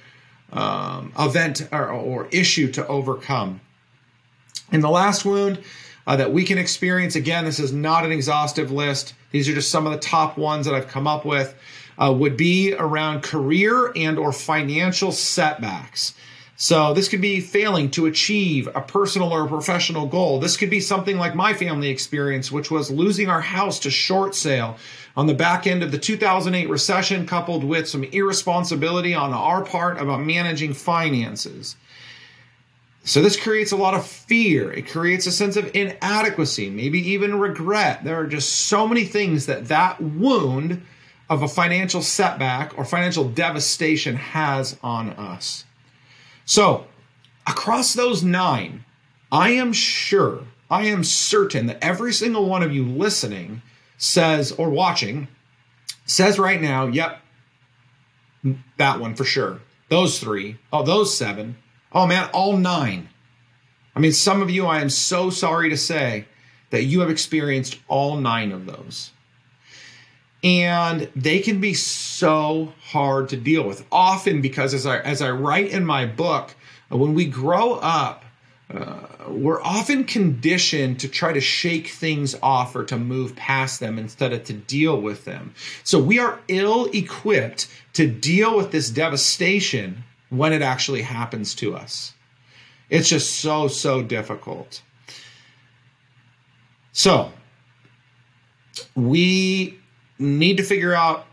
um, 0.54 1.12
event 1.20 1.68
or, 1.72 1.90
or, 1.90 2.28
issue 2.32 2.72
to 2.72 2.88
overcome. 2.88 3.60
In 4.72 4.82
the 4.82 4.90
last 4.90 5.25
wound 5.25 5.60
uh, 6.06 6.16
that 6.16 6.32
we 6.32 6.44
can 6.44 6.58
experience, 6.58 7.16
again, 7.16 7.44
this 7.44 7.60
is 7.60 7.74
not 7.74 8.06
an 8.06 8.12
exhaustive 8.12 8.72
list. 8.72 9.16
These 9.32 9.50
are 9.50 9.54
just 9.54 9.72
some 9.72 9.88
of 9.88 9.94
the 9.94 10.00
top 10.00 10.38
ones 10.38 10.66
that 10.68 10.75
I've 10.75 10.88
come 10.88 11.08
up 11.08 11.25
with. 11.25 11.56
Uh, 11.96 12.12
would 12.12 12.36
be 12.36 12.74
around 12.74 13.22
career 13.22 13.92
and 13.96 14.18
or 14.18 14.32
financial 14.32 15.12
setbacks. 15.12 16.16
So 16.56 16.94
this 16.94 17.10
could 17.10 17.22
be 17.22 17.40
failing 17.40 17.90
to 17.92 18.06
achieve 18.06 18.68
a 18.76 18.82
personal 18.82 19.34
or 19.34 19.48
professional 19.48 20.06
goal. 20.06 20.40
This 20.40 20.56
could 20.56 20.70
be 20.70 20.80
something 20.80 21.18
like 21.18 21.36
my 21.36 21.54
family 21.54 21.90
experience, 21.90 22.52
which 22.52 22.70
was 22.70 22.92
losing 22.92 23.28
our 23.28 23.42
house 23.42 23.80
to 23.80 23.92
short 23.92 24.36
sale 24.36 24.78
on 25.16 25.26
the 25.26 25.34
back 25.34 25.66
end 25.66 25.82
of 25.84 25.92
the 25.92 25.98
2008 25.98 26.70
recession, 26.70 27.26
coupled 27.26 27.64
with 27.64 27.88
some 27.88 28.04
irresponsibility 28.04 29.16
on 29.16 29.34
our 29.34 29.64
part 29.64 30.00
about 30.00 30.22
managing 30.22 30.74
finances. 30.74 31.76
So 33.04 33.22
this 33.22 33.36
creates 33.36 33.72
a 33.72 33.78
lot 33.78 33.96
of 33.96 34.06
fear. 34.06 34.72
It 34.72 34.88
creates 34.88 35.26
a 35.28 35.32
sense 35.32 35.58
of 35.58 35.76
inadequacy, 35.76 36.70
maybe 36.70 37.00
even 37.12 37.38
regret. 37.40 38.04
There 38.04 38.20
are 38.20 38.28
just 38.28 38.68
so 38.68 38.88
many 38.88 39.04
things 39.04 39.48
that 39.48 39.68
that 39.68 40.00
wound 40.02 40.86
of 41.30 41.42
a 41.42 41.48
financial 41.48 42.02
setback 42.02 42.78
or 42.78 42.86
financial 42.86 43.28
devastation 43.28 44.16
has 44.16 44.78
on 44.84 45.10
us. 45.12 45.66
So, 46.46 46.88
across 47.48 47.94
those 47.94 48.24
nine, 48.24 48.86
I 49.32 49.52
am 49.52 49.74
sure, 49.74 50.44
I 50.70 50.84
am 50.86 51.04
certain 51.04 51.68
that 51.68 51.84
every 51.84 52.14
single 52.14 52.48
one 52.48 52.64
of 52.64 52.74
you 52.74 52.86
listening 52.86 53.62
says 53.98 54.52
or 54.52 54.70
watching 54.70 55.28
says 56.06 56.38
right 56.38 56.62
now, 56.62 56.88
yep, 56.88 57.22
that 58.78 59.00
one 59.00 59.16
for 59.16 59.24
sure. 59.24 59.62
Those 59.90 60.20
three, 60.20 60.58
oh, 60.72 60.84
those 60.84 61.16
seven, 61.16 61.56
oh 61.92 62.06
man, 62.06 62.30
all 62.34 62.58
nine. 62.58 63.10
I 63.96 64.00
mean, 64.00 64.12
some 64.12 64.42
of 64.42 64.50
you, 64.50 64.66
I 64.66 64.82
am 64.82 64.90
so 64.90 65.30
sorry 65.30 65.70
to 65.70 65.78
say 65.78 66.26
that 66.72 66.84
you 66.84 67.02
have 67.02 67.10
experienced 67.10 67.80
all 67.88 68.18
nine 68.18 68.52
of 68.52 68.66
those 68.66 69.12
and 70.44 71.10
they 71.16 71.40
can 71.40 71.62
be 71.62 71.74
so 71.74 72.74
hard 72.82 73.30
to 73.30 73.38
deal 73.38 73.66
with. 73.68 73.86
Often 73.92 74.42
because 74.42 74.74
as 74.74 74.86
i 74.86 75.00
as 75.00 75.22
i 75.22 75.30
write 75.30 75.70
in 75.70 75.86
my 75.86 76.06
book 76.06 76.56
when 76.90 77.14
we 77.14 77.26
grow 77.26 77.76
up 77.76 78.24
uh, 78.74 79.08
we're 79.28 79.62
often 79.62 80.04
conditioned 80.04 81.00
to 81.00 81.08
try 81.08 81.32
to 81.32 81.42
shake 81.42 81.88
things 81.88 82.36
off 82.42 82.76
or 82.76 82.84
to 82.86 82.98
move 82.98 83.36
past 83.36 83.80
them 83.80 84.00
instead 84.00 84.34
of 84.34 84.44
to 84.46 84.54
deal 84.54 85.00
with 85.00 85.26
them. 85.26 85.54
So 85.84 86.00
we 86.00 86.18
are 86.18 86.40
ill 86.48 86.86
equipped 86.86 87.68
to 87.94 88.10
deal 88.10 88.58
with 88.58 88.72
this 88.72 88.90
devastation 88.90 90.04
when 90.30 90.54
it 90.54 90.62
actually 90.62 91.04
happens 91.04 91.54
to 91.56 91.76
us. 91.76 92.14
It's 92.90 93.10
just 93.10 93.40
so 93.40 93.68
so 93.68 94.02
difficult. 94.02 94.82
So 96.94 97.32
we 98.96 99.78
need 100.20 100.58
to 100.58 100.63
figure 100.63 100.93
out 100.93 101.25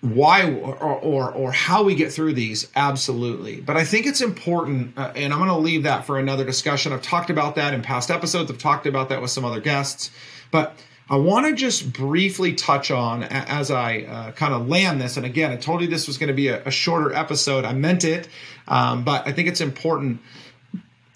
why 0.00 0.50
or, 0.50 0.76
or, 0.76 1.30
or 1.30 1.52
how 1.52 1.82
we 1.82 1.94
get 1.94 2.12
through 2.12 2.32
these 2.32 2.68
absolutely. 2.74 3.60
But 3.60 3.76
i 3.76 3.84
think 3.84 4.06
it's 4.06 4.20
important 4.20 4.96
uh, 4.96 5.12
and 5.14 5.32
i'm 5.32 5.38
going 5.38 5.50
to 5.50 5.56
leave 5.56 5.82
that 5.82 6.06
for 6.06 6.18
another 6.18 6.44
discussion. 6.44 6.92
I've 6.92 7.02
talked 7.02 7.30
about 7.30 7.54
that 7.56 7.74
in 7.74 7.82
past 7.82 8.10
episodes. 8.10 8.50
I've 8.50 8.58
talked 8.58 8.86
about 8.86 9.10
that 9.10 9.20
with 9.20 9.30
some 9.30 9.44
other 9.44 9.60
guests. 9.60 10.10
But 10.50 10.74
i 11.10 11.16
want 11.16 11.46
to 11.46 11.54
just 11.54 11.92
briefly 11.92 12.54
touch 12.54 12.90
on 12.90 13.24
as 13.24 13.70
i 13.70 14.02
uh, 14.02 14.32
kind 14.32 14.54
of 14.54 14.68
land 14.68 15.00
this 15.00 15.16
and 15.16 15.26
again 15.26 15.50
i 15.50 15.56
told 15.56 15.82
you 15.82 15.88
this 15.88 16.06
was 16.06 16.16
going 16.16 16.28
to 16.28 16.34
be 16.34 16.48
a, 16.48 16.64
a, 16.64 16.70
shorter 16.70 17.12
episode. 17.12 17.64
I 17.64 17.74
meant 17.74 18.04
it 18.04 18.28
um, 18.68 19.04
but 19.04 19.26
i 19.26 19.32
think 19.32 19.48
it's 19.48 19.60
important 19.60 20.20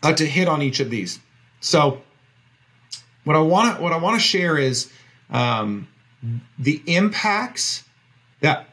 uh, 0.02 0.12
to 0.12 0.26
hit 0.26 0.48
on 0.48 0.60
each 0.60 0.80
of 0.80 0.90
these. 0.90 1.18
So 1.60 2.02
what 3.24 3.34
i 3.34 3.40
want 3.40 3.76
to 3.76 3.82
what 3.82 3.94
i 3.94 3.96
want 3.96 4.20
to 4.20 4.26
share 4.26 4.58
is 4.58 4.92
um, 5.30 5.88
the 6.58 6.82
impacts 6.86 7.84
that 8.40 8.68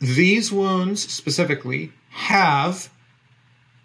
these 0.00 0.52
wounds 0.52 1.02
specifically 1.12 1.92
have 2.10 2.90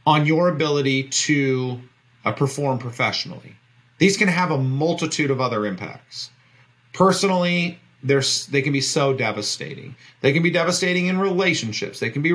on 0.05 0.25
your 0.25 0.49
ability 0.49 1.03
to 1.03 1.79
uh, 2.25 2.31
perform 2.31 2.77
professionally. 2.77 3.55
These 3.97 4.17
can 4.17 4.27
have 4.27 4.51
a 4.51 4.57
multitude 4.57 5.31
of 5.31 5.39
other 5.39 5.65
impacts. 5.65 6.29
Personally, 6.93 7.79
they 8.03 8.61
can 8.61 8.73
be 8.73 8.81
so 8.81 9.13
devastating. 9.13 9.95
They 10.21 10.33
can 10.33 10.43
be 10.43 10.51
devastating 10.51 11.07
in 11.07 11.17
relationships. 11.17 11.99
They 11.99 12.09
can 12.09 12.21
be 12.21 12.33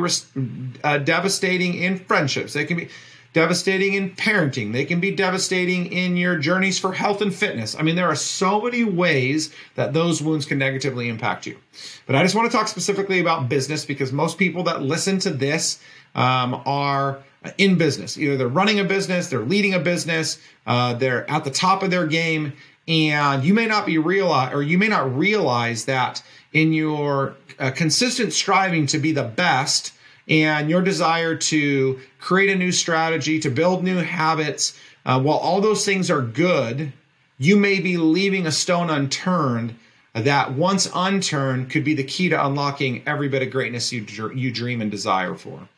uh, 0.82 0.98
devastating 0.98 1.74
in 1.74 1.98
friendships. 1.98 2.54
They 2.54 2.64
can 2.64 2.78
be 2.78 2.88
devastating 3.32 3.94
in 3.94 4.10
parenting. 4.10 4.72
They 4.72 4.84
can 4.84 5.00
be 5.00 5.10
devastating 5.10 5.92
in 5.92 6.16
your 6.16 6.38
journeys 6.38 6.78
for 6.78 6.92
health 6.92 7.20
and 7.20 7.34
fitness. 7.34 7.76
I 7.78 7.82
mean, 7.82 7.96
there 7.96 8.08
are 8.08 8.16
so 8.16 8.62
many 8.62 8.84
ways 8.84 9.52
that 9.74 9.92
those 9.92 10.22
wounds 10.22 10.46
can 10.46 10.58
negatively 10.58 11.08
impact 11.08 11.46
you. 11.46 11.58
But 12.06 12.16
I 12.16 12.22
just 12.22 12.34
want 12.34 12.50
to 12.50 12.56
talk 12.56 12.68
specifically 12.68 13.20
about 13.20 13.48
business 13.48 13.84
because 13.84 14.12
most 14.12 14.38
people 14.38 14.62
that 14.64 14.82
listen 14.82 15.18
to 15.20 15.30
this 15.30 15.78
um, 16.14 16.62
are 16.66 17.22
in 17.58 17.76
business. 17.76 18.18
Either 18.18 18.36
they're 18.36 18.48
running 18.48 18.80
a 18.80 18.84
business, 18.84 19.28
they're 19.28 19.40
leading 19.40 19.74
a 19.74 19.78
business, 19.78 20.40
uh, 20.66 20.94
they're 20.94 21.30
at 21.30 21.44
the 21.44 21.50
top 21.50 21.82
of 21.82 21.90
their 21.90 22.06
game, 22.06 22.52
and 22.88 23.44
you 23.44 23.54
may 23.54 23.66
not 23.66 23.86
be 23.86 23.98
realize 23.98 24.52
or 24.52 24.62
you 24.62 24.78
may 24.78 24.88
not 24.88 25.16
realize 25.16 25.84
that 25.84 26.22
in 26.52 26.72
your 26.72 27.36
uh, 27.58 27.70
consistent 27.70 28.32
striving 28.32 28.86
to 28.86 28.98
be 28.98 29.12
the 29.12 29.24
best 29.24 29.92
and 30.28 30.68
your 30.68 30.82
desire 30.82 31.34
to 31.34 31.98
create 32.20 32.50
a 32.50 32.56
new 32.56 32.72
strategy, 32.72 33.38
to 33.40 33.50
build 33.50 33.82
new 33.82 33.96
habits, 33.96 34.78
uh, 35.06 35.20
while 35.20 35.38
all 35.38 35.60
those 35.60 35.84
things 35.84 36.10
are 36.10 36.22
good, 36.22 36.92
you 37.38 37.56
may 37.56 37.80
be 37.80 37.96
leaving 37.96 38.46
a 38.46 38.52
stone 38.52 38.90
unturned 38.90 39.74
that 40.14 40.52
once 40.52 40.90
unturned 40.94 41.70
could 41.70 41.84
be 41.84 41.94
the 41.94 42.04
key 42.04 42.28
to 42.28 42.46
unlocking 42.46 43.02
every 43.06 43.28
bit 43.28 43.42
of 43.42 43.50
greatness 43.50 43.92
you, 43.92 44.04
you 44.34 44.50
dream 44.50 44.80
and 44.80 44.90
desire 44.90 45.34
for. 45.34 45.68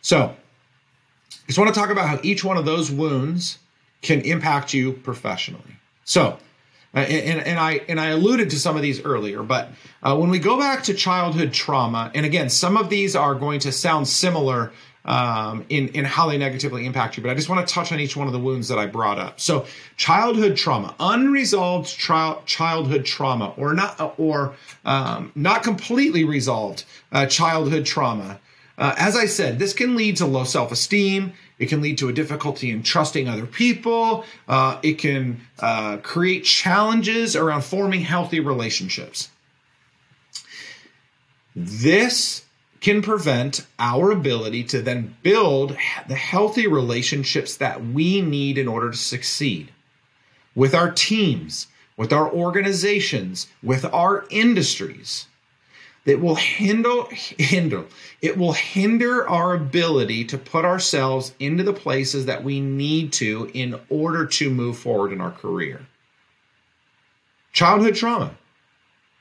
So, 0.00 0.34
I 1.44 1.46
just 1.46 1.58
want 1.58 1.72
to 1.72 1.78
talk 1.78 1.90
about 1.90 2.08
how 2.08 2.18
each 2.22 2.42
one 2.42 2.56
of 2.56 2.64
those 2.64 2.90
wounds 2.90 3.58
can 4.02 4.20
impact 4.22 4.74
you 4.74 4.92
professionally. 4.92 5.76
So, 6.04 6.38
uh, 6.94 6.98
and, 6.98 7.40
and, 7.46 7.58
I 7.58 7.80
and 7.88 8.00
I 8.00 8.08
alluded 8.08 8.50
to 8.50 8.58
some 8.58 8.76
of 8.76 8.82
these 8.82 9.02
earlier, 9.04 9.42
but 9.42 9.70
uh, 10.02 10.16
when 10.16 10.30
we 10.30 10.38
go 10.38 10.58
back 10.58 10.84
to 10.84 10.94
childhood 10.94 11.52
trauma, 11.52 12.10
and 12.14 12.24
again, 12.24 12.48
some 12.48 12.76
of 12.76 12.88
these 12.88 13.16
are 13.16 13.34
going 13.34 13.60
to 13.60 13.72
sound 13.72 14.06
similar 14.06 14.72
um, 15.04 15.66
in 15.68 15.88
in 15.88 16.04
how 16.04 16.28
they 16.28 16.38
negatively 16.38 16.86
impact 16.86 17.16
you, 17.16 17.22
but 17.22 17.30
I 17.30 17.34
just 17.34 17.48
want 17.48 17.66
to 17.66 17.74
touch 17.74 17.92
on 17.92 18.00
each 18.00 18.16
one 18.16 18.26
of 18.26 18.32
the 18.32 18.38
wounds 18.38 18.68
that 18.68 18.78
I 18.78 18.86
brought 18.86 19.18
up. 19.18 19.38
So, 19.38 19.66
childhood 19.96 20.56
trauma, 20.56 20.94
unresolved 20.98 21.94
tri- 21.98 22.38
childhood 22.46 23.04
trauma, 23.04 23.52
or 23.56 23.74
not 23.74 24.14
or 24.18 24.54
um, 24.84 25.30
not 25.34 25.62
completely 25.62 26.24
resolved 26.24 26.84
uh, 27.12 27.26
childhood 27.26 27.84
trauma. 27.84 28.40
Uh, 28.76 28.94
as 28.98 29.14
I 29.14 29.26
said, 29.26 29.58
this 29.58 29.72
can 29.72 29.94
lead 29.94 30.16
to 30.16 30.26
low 30.26 30.44
self 30.44 30.72
esteem 30.72 31.34
It 31.58 31.66
can 31.68 31.80
lead 31.80 31.98
to 31.98 32.08
a 32.08 32.12
difficulty 32.12 32.70
in 32.70 32.82
trusting 32.82 33.28
other 33.28 33.46
people. 33.46 34.24
Uh, 34.48 34.78
it 34.82 34.94
can 34.94 35.40
uh, 35.60 35.98
create 35.98 36.44
challenges 36.44 37.36
around 37.36 37.62
forming 37.62 38.00
healthy 38.00 38.40
relationships. 38.40 39.28
This 41.54 42.44
can 42.80 43.00
prevent 43.00 43.64
our 43.78 44.10
ability 44.10 44.64
to 44.64 44.82
then 44.82 45.16
build 45.22 45.76
the 46.08 46.16
healthy 46.16 46.66
relationships 46.66 47.56
that 47.56 47.84
we 47.84 48.20
need 48.20 48.58
in 48.58 48.68
order 48.68 48.90
to 48.90 48.96
succeed 48.96 49.70
with 50.54 50.74
our 50.74 50.90
teams, 50.90 51.68
with 51.96 52.12
our 52.12 52.30
organizations, 52.30 53.46
with 53.62 53.84
our 53.86 54.26
industries 54.28 55.26
that 56.04 56.20
will 56.20 56.34
hinder 56.34 57.02
hinder 57.10 57.84
it 58.20 58.36
will 58.36 58.52
hinder 58.52 59.28
our 59.28 59.54
ability 59.54 60.24
to 60.24 60.38
put 60.38 60.64
ourselves 60.64 61.34
into 61.40 61.62
the 61.62 61.72
places 61.72 62.26
that 62.26 62.44
we 62.44 62.60
need 62.60 63.12
to 63.12 63.50
in 63.54 63.78
order 63.88 64.26
to 64.26 64.50
move 64.50 64.78
forward 64.78 65.12
in 65.12 65.20
our 65.20 65.32
career. 65.32 65.86
Childhood 67.52 67.94
trauma 67.94 68.34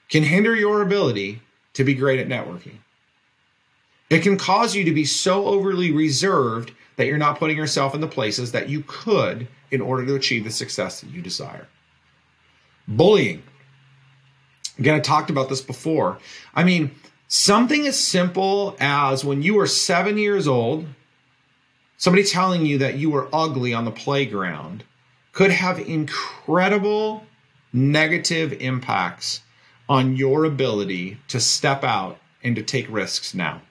can 0.09 0.23
hinder 0.23 0.55
your 0.55 0.81
ability 0.81 1.41
to 1.73 1.83
be 1.83 1.93
great 1.93 2.19
at 2.19 2.27
networking. 2.27 2.77
It 4.09 4.21
can 4.21 4.37
cause 4.37 4.75
you 4.75 4.83
to 4.83 4.93
be 4.93 5.05
so 5.05 5.45
overly 5.45 5.91
reserved 5.91 6.71
that 6.97 7.07
you're 7.07 7.17
not 7.17 7.39
putting 7.39 7.57
yourself 7.57 7.95
in 7.95 8.01
the 8.01 8.07
places 8.07 8.51
that 8.51 8.69
you 8.69 8.83
could 8.85 9.47
in 9.71 9.81
order 9.81 10.05
to 10.05 10.15
achieve 10.15 10.43
the 10.43 10.51
success 10.51 11.01
that 11.01 11.09
you 11.09 11.21
desire. 11.21 11.67
Bullying 12.87 13.41
Again, 14.79 14.95
I 14.95 14.99
talked 14.99 15.29
about 15.29 15.49
this 15.49 15.61
before. 15.61 16.17
I 16.55 16.63
mean, 16.63 16.91
something 17.27 17.87
as 17.87 17.99
simple 17.99 18.75
as 18.79 19.23
when 19.23 19.41
you 19.41 19.55
were 19.55 19.67
seven 19.67 20.17
years 20.17 20.47
old, 20.47 20.85
somebody 21.97 22.23
telling 22.23 22.65
you 22.65 22.77
that 22.79 22.95
you 22.95 23.09
were 23.09 23.27
ugly 23.31 23.73
on 23.73 23.85
the 23.85 23.91
playground 23.91 24.83
could 25.31 25.51
have 25.51 25.79
incredible 25.79 27.23
negative 27.71 28.53
impacts 28.53 29.41
on 29.89 30.15
your 30.15 30.45
ability 30.45 31.17
to 31.27 31.39
step 31.39 31.83
out 31.83 32.19
and 32.43 32.55
to 32.55 32.63
take 32.63 32.89
risks 32.89 33.33
now. 33.33 33.61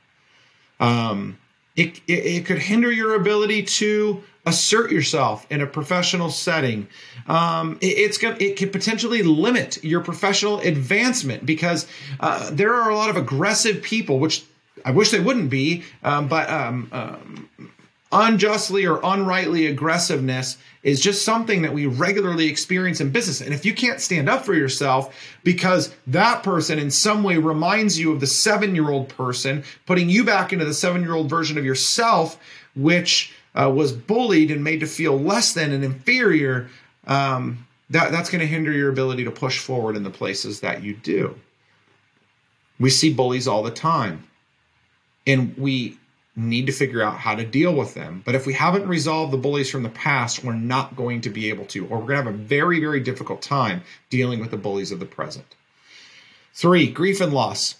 Um, 0.80 1.38
it, 1.76 2.00
it, 2.06 2.26
it 2.26 2.46
could 2.46 2.58
hinder 2.58 2.90
your 2.90 3.14
ability 3.14 3.62
to 3.62 4.22
assert 4.44 4.90
yourself 4.90 5.46
in 5.50 5.60
a 5.60 5.66
professional 5.66 6.30
setting. 6.30 6.88
Um, 7.28 7.78
it, 7.80 7.86
it's 7.86 8.18
going 8.18 8.36
it 8.40 8.56
can 8.56 8.70
potentially 8.70 9.22
limit 9.22 9.82
your 9.84 10.00
professional 10.00 10.60
advancement 10.60 11.46
because 11.46 11.86
uh, 12.20 12.50
there 12.52 12.74
are 12.74 12.90
a 12.90 12.96
lot 12.96 13.10
of 13.10 13.16
aggressive 13.16 13.82
people, 13.82 14.18
which 14.18 14.44
I 14.84 14.90
wish 14.90 15.10
they 15.10 15.20
wouldn't 15.20 15.50
be, 15.50 15.84
um, 16.02 16.28
but 16.28 16.50
um, 16.50 16.88
um 16.92 17.48
unjustly 18.12 18.86
or 18.86 19.00
unrightly 19.02 19.66
aggressiveness 19.66 20.58
is 20.82 21.00
just 21.00 21.24
something 21.24 21.62
that 21.62 21.72
we 21.72 21.86
regularly 21.86 22.46
experience 22.46 23.00
in 23.00 23.10
business. 23.10 23.40
And 23.40 23.54
if 23.54 23.64
you 23.64 23.72
can't 23.72 24.00
stand 24.00 24.28
up 24.28 24.44
for 24.44 24.54
yourself 24.54 25.14
because 25.42 25.94
that 26.08 26.42
person 26.42 26.78
in 26.78 26.90
some 26.90 27.22
way 27.22 27.38
reminds 27.38 27.98
you 27.98 28.12
of 28.12 28.20
the 28.20 28.26
seven 28.26 28.74
year 28.74 28.90
old 28.90 29.08
person, 29.08 29.64
putting 29.86 30.10
you 30.10 30.24
back 30.24 30.52
into 30.52 30.64
the 30.64 30.74
seven 30.74 31.02
year 31.02 31.14
old 31.14 31.30
version 31.30 31.56
of 31.56 31.64
yourself, 31.64 32.38
which 32.76 33.32
uh, 33.54 33.70
was 33.70 33.92
bullied 33.92 34.50
and 34.50 34.64
made 34.64 34.80
to 34.80 34.86
feel 34.86 35.18
less 35.18 35.52
than 35.52 35.72
and 35.72 35.84
inferior, 35.84 36.68
um, 37.06 37.66
that, 37.90 38.10
that's 38.10 38.30
going 38.30 38.40
to 38.40 38.46
hinder 38.46 38.72
your 38.72 38.90
ability 38.90 39.24
to 39.24 39.30
push 39.30 39.58
forward 39.58 39.96
in 39.96 40.02
the 40.02 40.10
places 40.10 40.60
that 40.60 40.82
you 40.82 40.94
do. 40.94 41.38
We 42.80 42.90
see 42.90 43.12
bullies 43.12 43.46
all 43.46 43.62
the 43.62 43.70
time. 43.70 44.24
And 45.26 45.56
we 45.56 45.98
need 46.34 46.66
to 46.66 46.72
figure 46.72 47.02
out 47.02 47.18
how 47.18 47.34
to 47.34 47.44
deal 47.44 47.74
with 47.74 47.94
them. 47.94 48.22
But 48.24 48.34
if 48.34 48.46
we 48.46 48.54
haven't 48.54 48.88
resolved 48.88 49.32
the 49.32 49.38
bullies 49.38 49.70
from 49.70 49.82
the 49.82 49.90
past, 49.90 50.42
we're 50.42 50.54
not 50.54 50.96
going 50.96 51.20
to 51.22 51.30
be 51.30 51.50
able 51.50 51.66
to, 51.66 51.86
or 51.86 51.98
we're 51.98 52.06
going 52.06 52.24
to 52.24 52.24
have 52.24 52.34
a 52.34 52.36
very, 52.36 52.80
very 52.80 53.00
difficult 53.00 53.42
time 53.42 53.82
dealing 54.08 54.40
with 54.40 54.50
the 54.50 54.56
bullies 54.56 54.90
of 54.90 54.98
the 54.98 55.06
present. 55.06 55.44
Three, 56.54 56.90
grief 56.90 57.20
and 57.20 57.32
loss. 57.32 57.76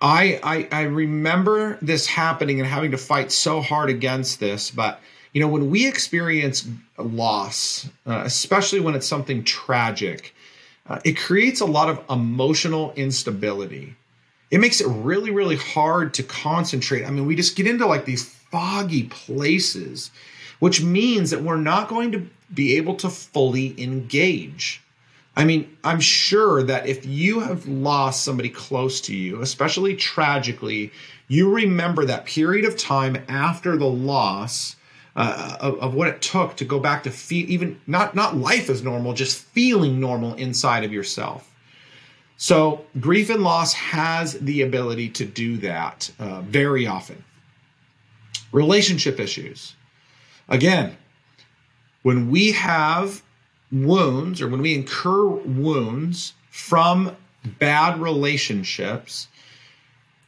I, 0.00 0.38
I, 0.42 0.68
I 0.70 0.82
remember 0.82 1.78
this 1.82 2.06
happening 2.06 2.60
and 2.60 2.68
having 2.68 2.92
to 2.92 2.98
fight 2.98 3.32
so 3.32 3.60
hard 3.60 3.90
against 3.90 4.38
this, 4.38 4.70
but 4.70 5.00
you 5.32 5.40
know 5.40 5.48
when 5.48 5.70
we 5.70 5.86
experience 5.86 6.68
loss, 6.96 7.88
uh, 8.06 8.22
especially 8.24 8.80
when 8.80 8.94
it's 8.94 9.06
something 9.06 9.44
tragic, 9.44 10.34
uh, 10.86 10.98
it 11.04 11.18
creates 11.18 11.60
a 11.60 11.66
lot 11.66 11.88
of 11.88 12.02
emotional 12.08 12.92
instability 12.96 13.96
it 14.50 14.60
makes 14.60 14.80
it 14.80 14.86
really, 14.86 15.30
really 15.30 15.56
hard 15.56 16.14
to 16.14 16.22
concentrate. 16.22 17.04
I 17.04 17.10
mean, 17.10 17.26
we 17.26 17.36
just 17.36 17.56
get 17.56 17.66
into 17.66 17.86
like 17.86 18.04
these 18.04 18.24
foggy 18.24 19.04
places, 19.04 20.10
which 20.58 20.82
means 20.82 21.30
that 21.30 21.42
we're 21.42 21.56
not 21.56 21.88
going 21.88 22.12
to 22.12 22.26
be 22.52 22.76
able 22.76 22.94
to 22.96 23.10
fully 23.10 23.80
engage. 23.80 24.82
I 25.38 25.44
mean, 25.44 25.76
I'm 25.84 26.00
sure 26.00 26.64
that 26.64 26.88
if 26.88 27.06
you 27.06 27.38
have 27.38 27.64
lost 27.68 28.24
somebody 28.24 28.48
close 28.48 29.00
to 29.02 29.14
you, 29.14 29.40
especially 29.40 29.94
tragically, 29.94 30.90
you 31.28 31.54
remember 31.54 32.04
that 32.06 32.24
period 32.24 32.64
of 32.64 32.76
time 32.76 33.16
after 33.28 33.76
the 33.76 33.86
loss 33.86 34.74
uh, 35.14 35.56
of, 35.60 35.78
of, 35.78 35.94
what 35.94 36.08
it 36.08 36.20
took 36.20 36.56
to 36.56 36.64
go 36.64 36.80
back 36.80 37.04
to 37.04 37.12
feel 37.12 37.48
even 37.48 37.80
not 37.86 38.16
not 38.16 38.36
life 38.36 38.68
as 38.68 38.82
normal, 38.82 39.14
just 39.14 39.38
feeling 39.38 40.00
normal 40.00 40.34
inside 40.34 40.82
of 40.82 40.92
yourself. 40.92 41.48
So, 42.36 42.84
grief 42.98 43.30
and 43.30 43.44
loss 43.44 43.72
has 43.74 44.32
the 44.40 44.62
ability 44.62 45.08
to 45.10 45.24
do 45.24 45.56
that 45.58 46.10
uh, 46.18 46.40
very 46.40 46.88
often. 46.88 47.22
Relationship 48.50 49.20
issues. 49.20 49.76
Again, 50.48 50.96
when 52.02 52.28
we 52.28 52.50
have 52.52 53.22
wounds 53.70 54.40
or 54.40 54.48
when 54.48 54.62
we 54.62 54.74
incur 54.74 55.26
wounds 55.26 56.34
from 56.50 57.16
bad 57.58 58.00
relationships, 58.00 59.28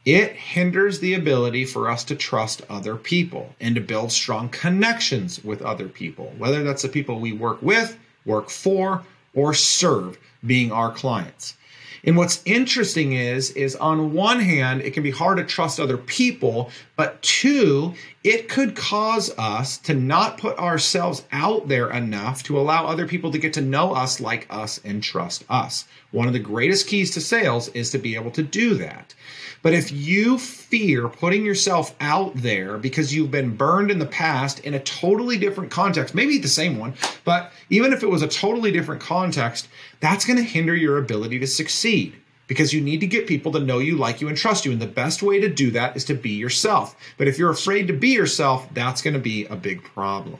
it 0.05 0.31
hinders 0.31 0.99
the 0.99 1.13
ability 1.13 1.65
for 1.65 1.89
us 1.89 2.03
to 2.05 2.15
trust 2.15 2.63
other 2.69 2.95
people 2.95 3.53
and 3.59 3.75
to 3.75 3.81
build 3.81 4.11
strong 4.11 4.49
connections 4.49 5.43
with 5.43 5.61
other 5.61 5.87
people, 5.87 6.33
whether 6.37 6.63
that's 6.63 6.81
the 6.81 6.89
people 6.89 7.19
we 7.19 7.31
work 7.31 7.61
with, 7.61 7.97
work 8.25 8.49
for, 8.49 9.03
or 9.35 9.53
serve, 9.53 10.17
being 10.45 10.71
our 10.71 10.91
clients. 10.91 11.55
And 12.03 12.17
what's 12.17 12.41
interesting 12.45 13.13
is, 13.13 13.51
is 13.51 13.75
on 13.75 14.13
one 14.13 14.39
hand, 14.39 14.81
it 14.81 14.91
can 14.91 15.03
be 15.03 15.11
hard 15.11 15.37
to 15.37 15.43
trust 15.43 15.79
other 15.79 15.97
people, 15.97 16.71
but 16.95 17.21
two, 17.21 17.93
it 18.23 18.49
could 18.49 18.75
cause 18.75 19.35
us 19.37 19.79
to 19.79 19.95
not 19.95 20.37
put 20.37 20.57
ourselves 20.59 21.23
out 21.31 21.67
there 21.67 21.89
enough 21.89 22.43
to 22.43 22.59
allow 22.59 22.85
other 22.85 23.07
people 23.07 23.31
to 23.31 23.39
get 23.39 23.53
to 23.53 23.61
know 23.61 23.93
us, 23.93 24.19
like 24.19 24.45
us, 24.49 24.79
and 24.83 25.01
trust 25.01 25.43
us. 25.49 25.85
One 26.11 26.27
of 26.27 26.33
the 26.33 26.39
greatest 26.39 26.87
keys 26.87 27.11
to 27.11 27.21
sales 27.21 27.69
is 27.69 27.89
to 27.91 27.97
be 27.97 28.15
able 28.15 28.29
to 28.31 28.43
do 28.43 28.75
that. 28.75 29.15
But 29.63 29.73
if 29.73 29.91
you 29.91 30.37
fear 30.37 31.07
putting 31.07 31.45
yourself 31.45 31.95
out 31.99 32.33
there 32.35 32.77
because 32.77 33.13
you've 33.13 33.31
been 33.31 33.55
burned 33.55 33.89
in 33.89 33.99
the 33.99 34.05
past 34.05 34.59
in 34.59 34.75
a 34.75 34.79
totally 34.79 35.37
different 35.37 35.71
context, 35.71 36.13
maybe 36.13 36.37
the 36.37 36.47
same 36.47 36.77
one, 36.77 36.93
but 37.25 37.51
even 37.69 37.91
if 37.93 38.03
it 38.03 38.09
was 38.09 38.21
a 38.21 38.27
totally 38.27 38.71
different 38.71 39.01
context, 39.01 39.67
that's 39.99 40.25
going 40.25 40.37
to 40.37 40.43
hinder 40.43 40.75
your 40.75 40.97
ability 40.97 41.39
to 41.39 41.47
succeed 41.47 42.15
because 42.51 42.73
you 42.73 42.81
need 42.81 42.99
to 42.99 43.07
get 43.07 43.27
people 43.27 43.53
to 43.53 43.61
know 43.61 43.79
you, 43.79 43.95
like 43.95 44.19
you, 44.19 44.27
and 44.27 44.35
trust 44.35 44.65
you. 44.65 44.73
And 44.73 44.81
the 44.81 44.85
best 44.85 45.23
way 45.23 45.39
to 45.39 45.47
do 45.47 45.71
that 45.71 45.95
is 45.95 46.03
to 46.03 46.13
be 46.13 46.31
yourself. 46.31 46.97
But 47.17 47.29
if 47.29 47.39
you're 47.39 47.49
afraid 47.49 47.87
to 47.87 47.93
be 47.93 48.09
yourself, 48.09 48.67
that's 48.73 49.01
going 49.01 49.13
to 49.13 49.21
be 49.21 49.45
a 49.45 49.55
big 49.55 49.81
problem. 49.81 50.37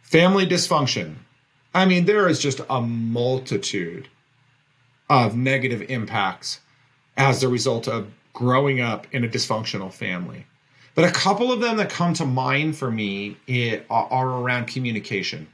Family 0.00 0.46
dysfunction. 0.46 1.16
I 1.74 1.84
mean, 1.84 2.06
there 2.06 2.30
is 2.30 2.38
just 2.38 2.62
a 2.70 2.80
multitude 2.80 4.08
of 5.10 5.36
negative 5.36 5.82
impacts 5.90 6.60
as 7.18 7.42
a 7.42 7.50
result 7.50 7.86
of 7.86 8.10
growing 8.32 8.80
up 8.80 9.06
in 9.12 9.22
a 9.22 9.28
dysfunctional 9.28 9.92
family. 9.92 10.46
But 10.94 11.04
a 11.04 11.12
couple 11.12 11.52
of 11.52 11.60
them 11.60 11.76
that 11.76 11.90
come 11.90 12.14
to 12.14 12.24
mind 12.24 12.74
for 12.74 12.90
me 12.90 13.36
eh, 13.48 13.80
are 13.90 14.26
around 14.26 14.66
communication. 14.68 15.46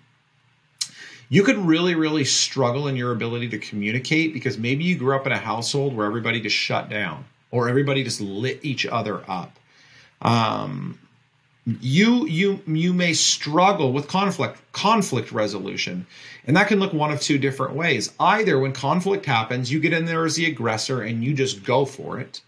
You 1.28 1.42
could 1.42 1.58
really, 1.58 1.94
really 1.94 2.24
struggle 2.24 2.86
in 2.86 2.96
your 2.96 3.12
ability 3.12 3.48
to 3.48 3.58
communicate 3.58 4.32
because 4.32 4.58
maybe 4.58 4.84
you 4.84 4.96
grew 4.96 5.16
up 5.16 5.26
in 5.26 5.32
a 5.32 5.38
household 5.38 5.94
where 5.94 6.06
everybody 6.06 6.40
just 6.40 6.56
shut 6.56 6.88
down 6.88 7.24
or 7.50 7.68
everybody 7.68 8.04
just 8.04 8.20
lit 8.20 8.60
each 8.62 8.86
other 8.86 9.22
up. 9.28 9.58
Um, 10.22 10.98
you 11.80 12.26
you 12.28 12.60
you 12.66 12.92
may 12.92 13.12
struggle 13.12 13.92
with 13.92 14.06
conflict 14.06 14.60
conflict 14.70 15.32
resolution 15.32 16.06
and 16.46 16.56
that 16.56 16.68
can 16.68 16.78
look 16.78 16.92
one 16.92 17.10
of 17.10 17.20
two 17.20 17.38
different 17.38 17.74
ways 17.74 18.12
either 18.20 18.60
when 18.60 18.72
conflict 18.72 19.26
happens 19.26 19.70
you 19.70 19.80
get 19.80 19.92
in 19.92 20.04
there 20.04 20.24
as 20.24 20.36
the 20.36 20.46
aggressor 20.46 21.02
and 21.02 21.24
you 21.24 21.34
just 21.34 21.64
go 21.64 21.84
for 21.84 22.20
it 22.20 22.40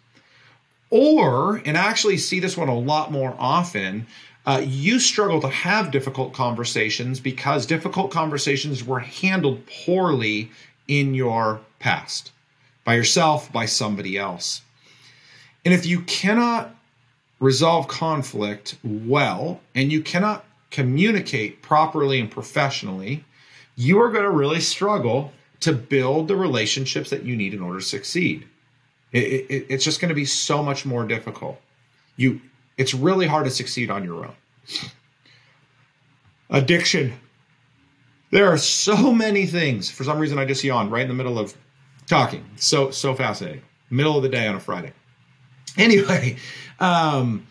or 0.90 1.56
and 1.64 1.76
I 1.76 1.82
actually 1.82 2.16
see 2.16 2.38
this 2.38 2.56
one 2.56 2.68
a 2.68 2.78
lot 2.78 3.10
more 3.10 3.34
often 3.40 4.06
uh, 4.48 4.62
you 4.66 4.98
struggle 4.98 5.40
to 5.40 5.48
have 5.48 5.90
difficult 5.90 6.32
conversations 6.32 7.20
because 7.20 7.66
difficult 7.66 8.10
conversations 8.10 8.82
were 8.82 9.00
handled 9.00 9.60
poorly 9.84 10.50
in 10.88 11.14
your 11.14 11.60
past 11.78 12.32
by 12.84 12.94
yourself 12.94 13.52
by 13.52 13.66
somebody 13.66 14.16
else 14.16 14.62
and 15.64 15.74
if 15.74 15.84
you 15.84 16.00
cannot 16.02 16.74
resolve 17.40 17.88
conflict 17.88 18.76
well 18.82 19.60
and 19.74 19.92
you 19.92 20.00
cannot 20.00 20.44
communicate 20.70 21.62
properly 21.62 22.20
and 22.20 22.30
professionally, 22.30 23.24
you 23.76 24.00
are 24.00 24.10
going 24.10 24.24
to 24.24 24.30
really 24.30 24.60
struggle 24.60 25.32
to 25.60 25.72
build 25.72 26.28
the 26.28 26.36
relationships 26.36 27.10
that 27.10 27.24
you 27.24 27.36
need 27.36 27.54
in 27.54 27.60
order 27.60 27.80
to 27.80 27.84
succeed. 27.84 28.46
It, 29.12 29.46
it, 29.48 29.66
it's 29.68 29.84
just 29.84 30.00
going 30.00 30.10
to 30.10 30.14
be 30.14 30.24
so 30.24 30.62
much 30.62 30.84
more 30.84 31.06
difficult. 31.06 31.60
You, 32.16 32.40
it's 32.78 32.94
really 32.94 33.26
hard 33.26 33.44
to 33.44 33.50
succeed 33.50 33.90
on 33.90 34.04
your 34.04 34.24
own. 34.24 34.34
Addiction. 36.48 37.12
There 38.30 38.46
are 38.46 38.56
so 38.56 39.12
many 39.12 39.46
things. 39.46 39.90
For 39.90 40.04
some 40.04 40.18
reason, 40.18 40.38
I 40.38 40.44
just 40.44 40.64
yawned 40.64 40.92
right 40.92 41.02
in 41.02 41.08
the 41.08 41.14
middle 41.14 41.38
of 41.38 41.54
talking. 42.06 42.44
So 42.56 42.90
so 42.90 43.14
fascinating. 43.14 43.62
Middle 43.90 44.16
of 44.16 44.22
the 44.22 44.28
day 44.28 44.46
on 44.46 44.54
a 44.54 44.60
Friday. 44.60 44.92
Anyway, 45.76 46.36
um, 46.80 47.46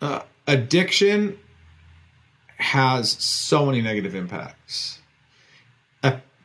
uh, 0.00 0.20
addiction 0.46 1.38
has 2.58 3.10
so 3.10 3.66
many 3.66 3.80
negative 3.80 4.14
impacts, 4.14 4.98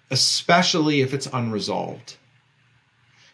especially 0.09 1.01
if 1.01 1.13
it's 1.13 1.27
unresolved. 1.27 2.17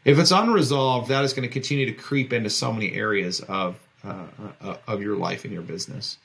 If 0.06 0.20
it's 0.20 0.32
unresolved, 0.32 1.10
that 1.10 1.24
is 1.26 1.34
going 1.34 1.48
to 1.48 1.52
continue 1.52 1.86
to 1.86 1.92
creep 1.92 2.32
into 2.32 2.50
so 2.50 2.72
many 2.72 2.94
areas 2.94 3.42
of 3.42 3.76
uh, 4.08 4.26
uh, 4.62 4.78
of 4.88 5.02
your 5.02 5.16
life 5.16 5.44
and 5.44 5.54
your 5.54 5.62
business. 5.62 6.18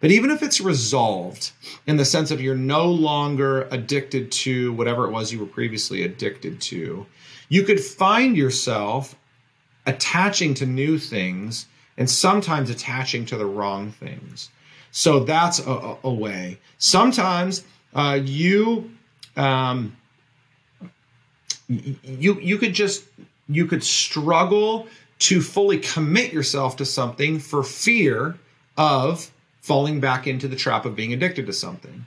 But 0.00 0.10
even 0.10 0.30
if 0.30 0.42
it's 0.42 0.60
resolved 0.60 1.52
in 1.86 1.96
the 1.96 2.04
sense 2.04 2.30
of 2.30 2.40
you're 2.40 2.54
no 2.54 2.86
longer 2.86 3.68
addicted 3.70 4.30
to 4.32 4.72
whatever 4.74 5.06
it 5.06 5.10
was 5.10 5.32
you 5.32 5.38
were 5.38 5.46
previously 5.46 6.02
addicted 6.02 6.60
to, 6.62 7.06
you 7.48 7.62
could 7.62 7.80
find 7.80 8.36
yourself 8.36 9.14
attaching 9.86 10.54
to 10.54 10.66
new 10.66 10.98
things 10.98 11.66
and 11.96 12.08
sometimes 12.10 12.70
attaching 12.70 13.24
to 13.26 13.36
the 13.36 13.46
wrong 13.46 13.92
things. 13.92 14.50
So 14.90 15.20
that's 15.20 15.58
a, 15.60 15.96
a 16.04 16.12
way. 16.12 16.58
Sometimes 16.78 17.64
uh, 17.94 18.20
you 18.22 18.90
um, 19.36 19.96
you 21.68 22.38
you 22.40 22.58
could 22.58 22.74
just 22.74 23.04
you 23.48 23.66
could 23.66 23.82
struggle 23.82 24.86
to 25.24 25.40
fully 25.40 25.78
commit 25.78 26.34
yourself 26.34 26.76
to 26.76 26.84
something 26.84 27.38
for 27.38 27.62
fear 27.62 28.36
of 28.76 29.30
falling 29.62 29.98
back 29.98 30.26
into 30.26 30.46
the 30.46 30.56
trap 30.56 30.84
of 30.84 30.94
being 30.94 31.14
addicted 31.14 31.46
to 31.46 31.52
something. 31.52 32.06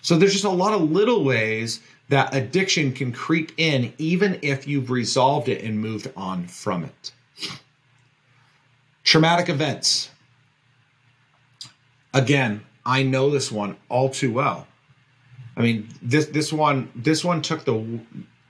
So 0.00 0.16
there's 0.16 0.32
just 0.32 0.46
a 0.46 0.50
lot 0.50 0.72
of 0.72 0.90
little 0.90 1.24
ways 1.24 1.80
that 2.08 2.34
addiction 2.34 2.92
can 2.92 3.12
creep 3.12 3.52
in 3.58 3.92
even 3.98 4.38
if 4.40 4.66
you've 4.66 4.90
resolved 4.90 5.48
it 5.48 5.62
and 5.62 5.78
moved 5.78 6.10
on 6.16 6.46
from 6.46 6.84
it. 6.84 7.12
Traumatic 9.02 9.50
events. 9.50 10.10
Again, 12.14 12.64
I 12.86 13.02
know 13.02 13.28
this 13.28 13.52
one 13.52 13.76
all 13.90 14.08
too 14.08 14.32
well. 14.32 14.66
I 15.54 15.60
mean, 15.60 15.88
this 16.00 16.26
this 16.26 16.50
one 16.50 16.90
this 16.94 17.22
one 17.22 17.42
took 17.42 17.64
the 17.64 18.00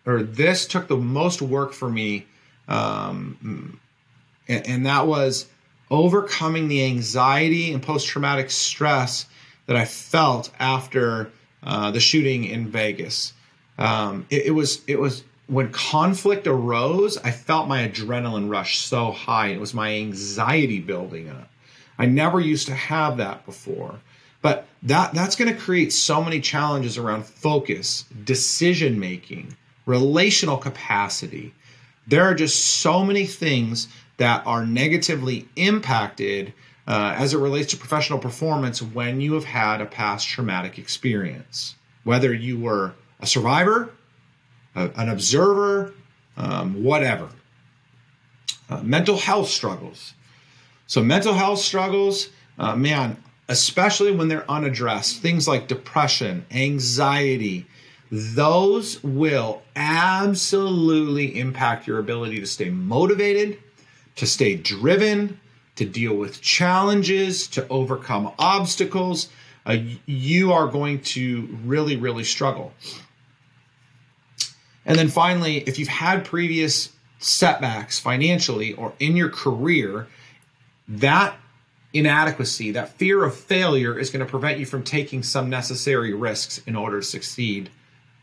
or 0.06 0.22
this 0.22 0.66
took 0.66 0.86
the 0.86 0.96
most 0.96 1.42
work 1.42 1.72
for 1.72 1.88
me, 1.88 2.26
um, 2.68 3.80
and, 4.48 4.66
and 4.66 4.86
that 4.86 5.06
was 5.06 5.46
overcoming 5.90 6.68
the 6.68 6.84
anxiety 6.84 7.72
and 7.72 7.82
post 7.82 8.06
traumatic 8.06 8.50
stress 8.50 9.26
that 9.66 9.76
I 9.76 9.84
felt 9.84 10.50
after 10.58 11.30
uh, 11.62 11.90
the 11.90 12.00
shooting 12.00 12.44
in 12.44 12.68
Vegas. 12.68 13.32
Um, 13.78 14.26
it, 14.30 14.46
it, 14.46 14.50
was 14.50 14.82
it 14.86 14.98
was 14.98 15.24
when 15.46 15.70
conflict 15.72 16.46
arose, 16.46 17.18
I 17.18 17.30
felt 17.30 17.68
my 17.68 17.88
adrenaline 17.88 18.50
rush 18.50 18.78
so 18.78 19.10
high. 19.10 19.48
It 19.48 19.60
was 19.60 19.74
my 19.74 19.94
anxiety 19.94 20.80
building 20.80 21.28
up. 21.28 21.50
I 21.98 22.06
never 22.06 22.40
used 22.40 22.66
to 22.68 22.74
have 22.74 23.18
that 23.18 23.44
before. 23.46 24.00
But 24.42 24.66
that 24.82 25.14
that's 25.14 25.36
going 25.36 25.52
to 25.52 25.58
create 25.58 25.92
so 25.92 26.22
many 26.22 26.40
challenges 26.40 26.98
around 26.98 27.24
focus, 27.24 28.04
decision 28.24 29.00
making, 29.00 29.56
relational 29.86 30.58
capacity. 30.58 31.54
There 32.06 32.24
are 32.24 32.34
just 32.34 32.80
so 32.80 33.02
many 33.02 33.24
things 33.24 33.88
that 34.16 34.46
are 34.46 34.64
negatively 34.64 35.48
impacted 35.56 36.52
uh, 36.86 37.14
as 37.16 37.34
it 37.34 37.38
relates 37.38 37.70
to 37.70 37.76
professional 37.76 38.18
performance 38.18 38.82
when 38.82 39.20
you 39.20 39.34
have 39.34 39.44
had 39.44 39.80
a 39.80 39.86
past 39.86 40.28
traumatic 40.28 40.78
experience. 40.78 41.74
Whether 42.04 42.32
you 42.32 42.58
were 42.58 42.92
a 43.20 43.26
survivor, 43.26 43.90
a, 44.74 44.90
an 44.96 45.08
observer, 45.08 45.94
um, 46.36 46.82
whatever. 46.82 47.28
Uh, 48.68 48.82
mental 48.82 49.16
health 49.16 49.48
struggles. 49.48 50.14
So, 50.86 51.02
mental 51.02 51.32
health 51.32 51.60
struggles, 51.60 52.28
uh, 52.58 52.76
man, 52.76 53.16
especially 53.48 54.12
when 54.12 54.28
they're 54.28 54.50
unaddressed, 54.50 55.20
things 55.20 55.48
like 55.48 55.68
depression, 55.68 56.44
anxiety, 56.50 57.66
those 58.10 59.02
will 59.02 59.62
absolutely 59.76 61.38
impact 61.38 61.86
your 61.86 61.98
ability 61.98 62.40
to 62.40 62.46
stay 62.46 62.70
motivated, 62.70 63.58
to 64.16 64.26
stay 64.26 64.56
driven, 64.56 65.40
to 65.76 65.84
deal 65.84 66.14
with 66.14 66.40
challenges, 66.40 67.48
to 67.48 67.66
overcome 67.68 68.32
obstacles. 68.38 69.28
Uh, 69.66 69.78
you 70.06 70.52
are 70.52 70.66
going 70.66 71.00
to 71.00 71.58
really, 71.64 71.96
really 71.96 72.24
struggle. 72.24 72.72
And 74.86 74.98
then 74.98 75.08
finally, 75.08 75.58
if 75.58 75.78
you've 75.78 75.88
had 75.88 76.24
previous 76.24 76.90
setbacks 77.18 77.98
financially 77.98 78.74
or 78.74 78.92
in 78.98 79.16
your 79.16 79.30
career, 79.30 80.06
that 80.86 81.36
inadequacy, 81.94 82.72
that 82.72 82.90
fear 82.90 83.24
of 83.24 83.34
failure 83.34 83.98
is 83.98 84.10
going 84.10 84.24
to 84.24 84.30
prevent 84.30 84.58
you 84.58 84.66
from 84.66 84.82
taking 84.82 85.22
some 85.22 85.48
necessary 85.48 86.12
risks 86.12 86.60
in 86.66 86.76
order 86.76 87.00
to 87.00 87.06
succeed 87.06 87.70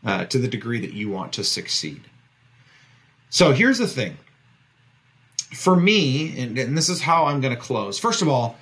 uh, 0.04 0.24
to 0.26 0.38
the 0.38 0.48
degree 0.48 0.80
that 0.80 0.92
you 0.92 1.10
want 1.10 1.32
to 1.32 1.42
succeed. 1.42 2.02
So 3.30 3.52
here's 3.52 3.78
the 3.78 3.88
thing. 3.88 4.18
For 5.52 5.76
me, 5.76 6.38
and, 6.40 6.58
and 6.58 6.76
this 6.76 6.88
is 6.88 7.00
how 7.00 7.26
I'm 7.26 7.40
going 7.40 7.54
to 7.54 7.60
close. 7.60 7.98
First 7.98 8.22
of 8.22 8.28
all, 8.28 8.56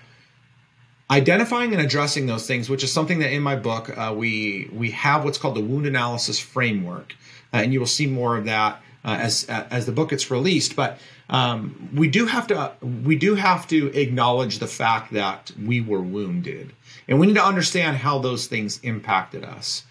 identifying 1.11 1.73
and 1.73 1.83
addressing 1.83 2.27
those 2.27 2.47
things, 2.47 2.71
which 2.71 2.85
is 2.85 2.93
something 2.93 3.19
that 3.19 3.33
in 3.33 3.43
my 3.43 3.57
book 3.57 3.97
uh, 3.97 4.15
we 4.17 4.71
we 4.73 4.91
have 4.93 5.25
what's 5.25 5.39
called 5.39 5.57
the 5.57 5.61
wound 5.61 5.87
analysis 5.87 6.39
framework, 6.39 7.15
uh, 7.53 7.59
and 7.59 7.73
you 7.73 7.81
will 7.81 7.87
see 7.87 8.07
more 8.07 8.37
of 8.37 8.45
that 8.45 8.81
uh, 9.05 9.19
as 9.21 9.49
uh, 9.49 9.67
as 9.71 9.87
the 9.87 9.93
book 9.93 10.11
gets 10.11 10.31
released. 10.31 10.77
But 10.77 10.99
um, 11.29 11.91
we 11.95 12.09
do 12.09 12.27
have 12.27 12.47
to 12.49 12.73
we 13.05 13.17
do 13.17 13.35
have 13.35 13.67
to 13.69 13.89
acknowledge 13.99 14.59
the 14.59 14.67
fact 14.67 15.13
that 15.13 15.53
we 15.65 15.81
were 15.81 16.01
wounded, 16.03 16.73
and 17.09 17.19
we 17.19 17.27
need 17.27 17.35
to 17.35 17.45
understand 17.45 17.97
how 17.97 18.19
those 18.19 18.47
things 18.47 18.81
impacted 18.83 19.45
us. 19.45 19.85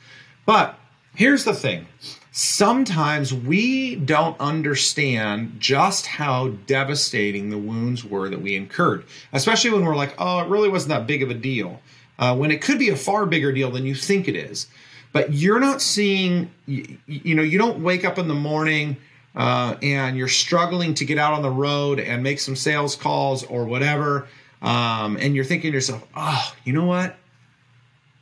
But 0.46 0.80
here's 1.20 1.44
the 1.44 1.54
thing. 1.54 1.86
Sometimes 2.32 3.34
we 3.34 3.96
don't 3.96 4.40
understand 4.40 5.60
just 5.60 6.06
how 6.08 6.50
devastating 6.66 7.50
the 7.50 7.58
wounds 7.58 8.06
were 8.06 8.30
that 8.30 8.42
we 8.42 8.56
incurred, 8.56 9.04
especially 9.34 9.72
when 9.72 9.84
we're 9.84 9.96
like, 9.96 10.16
oh, 10.18 10.40
it 10.40 10.48
really 10.48 10.70
wasn't 10.70 10.90
that 10.90 11.06
big 11.06 11.22
of 11.22 11.30
a 11.30 11.34
deal. 11.34 11.82
Uh, 12.18 12.36
when 12.36 12.52
it 12.52 12.62
could 12.62 12.80
be 12.80 12.90
a 12.90 12.96
far 12.96 13.26
bigger 13.26 13.52
deal 13.52 13.70
than 13.72 13.86
you 13.86 13.96
think 13.96 14.28
it 14.28 14.36
is 14.36 14.68
but 15.12 15.34
you're 15.34 15.60
not 15.60 15.82
seeing 15.82 16.52
you, 16.66 16.98
you 17.08 17.36
know 17.36 17.42
you 17.42 17.58
don't 17.58 17.82
wake 17.82 18.06
up 18.06 18.18
in 18.18 18.28
the 18.28 18.36
morning 18.36 18.98
uh, 19.36 19.76
and 19.82 20.18
you're 20.18 20.28
struggling 20.28 20.94
to 20.96 21.06
get 21.06 21.18
out 21.18 21.34
on 21.34 21.42
the 21.42 21.50
road 21.50 22.00
and 22.00 22.24
make 22.24 22.40
some 22.40 22.56
sales 22.56 22.96
calls 22.96 23.44
or 23.46 23.66
whatever 23.66 24.28
um, 24.62 25.18
and 25.18 25.36
you're 25.36 25.46
thinking 25.46 25.72
to 25.72 25.76
yourself 25.76 26.06
oh 26.16 26.54
you 26.64 26.74
know 26.74 26.86
what 26.86 27.16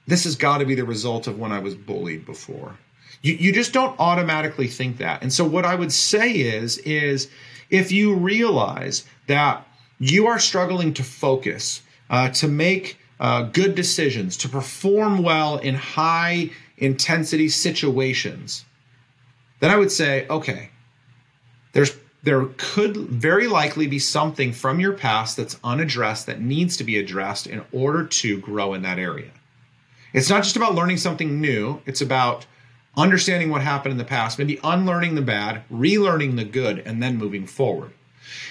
this 0.06 0.24
has 0.24 0.36
got 0.36 0.60
to 0.60 0.66
be 0.66 0.76
the 0.76 0.86
result 0.86 1.28
of 1.28 1.40
when 1.40 1.52
i 1.52 1.60
was 1.60 1.76
bullied 1.76 2.26
before 2.26 2.78
you, 3.22 3.34
you 3.34 3.52
just 3.52 3.74
don't 3.74 3.98
automatically 4.00 4.68
think 4.68 4.98
that 4.98 5.22
and 5.22 5.32
so 5.32 5.46
what 5.46 5.66
i 5.66 5.76
would 5.76 5.92
say 5.92 6.32
is 6.32 6.78
is 6.80 7.30
if 7.70 7.92
you 7.92 8.14
realize 8.16 9.06
that 9.28 9.68
you 10.00 10.28
are 10.28 10.40
struggling 10.40 10.94
to 10.94 11.04
focus 11.04 11.82
uh, 12.10 12.30
to 12.30 12.48
make 12.48 12.98
uh, 13.20 13.44
good 13.44 13.76
decisions 13.76 14.38
to 14.38 14.50
perform 14.50 15.24
well 15.24 15.58
in 15.58 15.76
high 15.76 16.50
intensity 16.78 17.50
situations, 17.50 18.64
then 19.60 19.72
I 19.72 19.78
would 19.78 19.92
say, 19.92 20.28
okay, 20.30 20.70
there's 21.74 21.96
there 22.24 22.46
could 22.58 22.98
very 22.98 23.48
likely 23.48 23.88
be 23.88 24.00
something 24.00 24.52
from 24.52 24.80
your 24.80 24.92
past 24.92 25.38
that's 25.38 25.58
unaddressed 25.64 26.26
that 26.26 26.42
needs 26.42 26.76
to 26.76 26.84
be 26.84 26.98
addressed 26.98 27.48
in 27.48 27.64
order 27.72 28.06
to 28.06 28.40
grow 28.40 28.74
in 28.74 28.82
that 28.82 29.00
area. 29.00 29.32
It's 30.14 30.30
not 30.30 30.44
just 30.44 30.58
about 30.58 30.76
learning 30.76 30.98
something 30.98 31.40
new, 31.40 31.82
it's 31.86 32.02
about 32.02 32.46
understanding 32.98 33.50
what 33.50 33.62
happened 33.62 33.92
in 33.92 33.98
the 33.98 34.04
past, 34.04 34.40
maybe 34.40 34.60
unlearning 34.64 35.16
the 35.16 35.22
bad, 35.22 35.62
relearning 35.72 36.36
the 36.36 36.44
good, 36.44 36.80
and 36.80 37.02
then 37.02 37.16
moving 37.18 37.46
forward. 37.46 37.92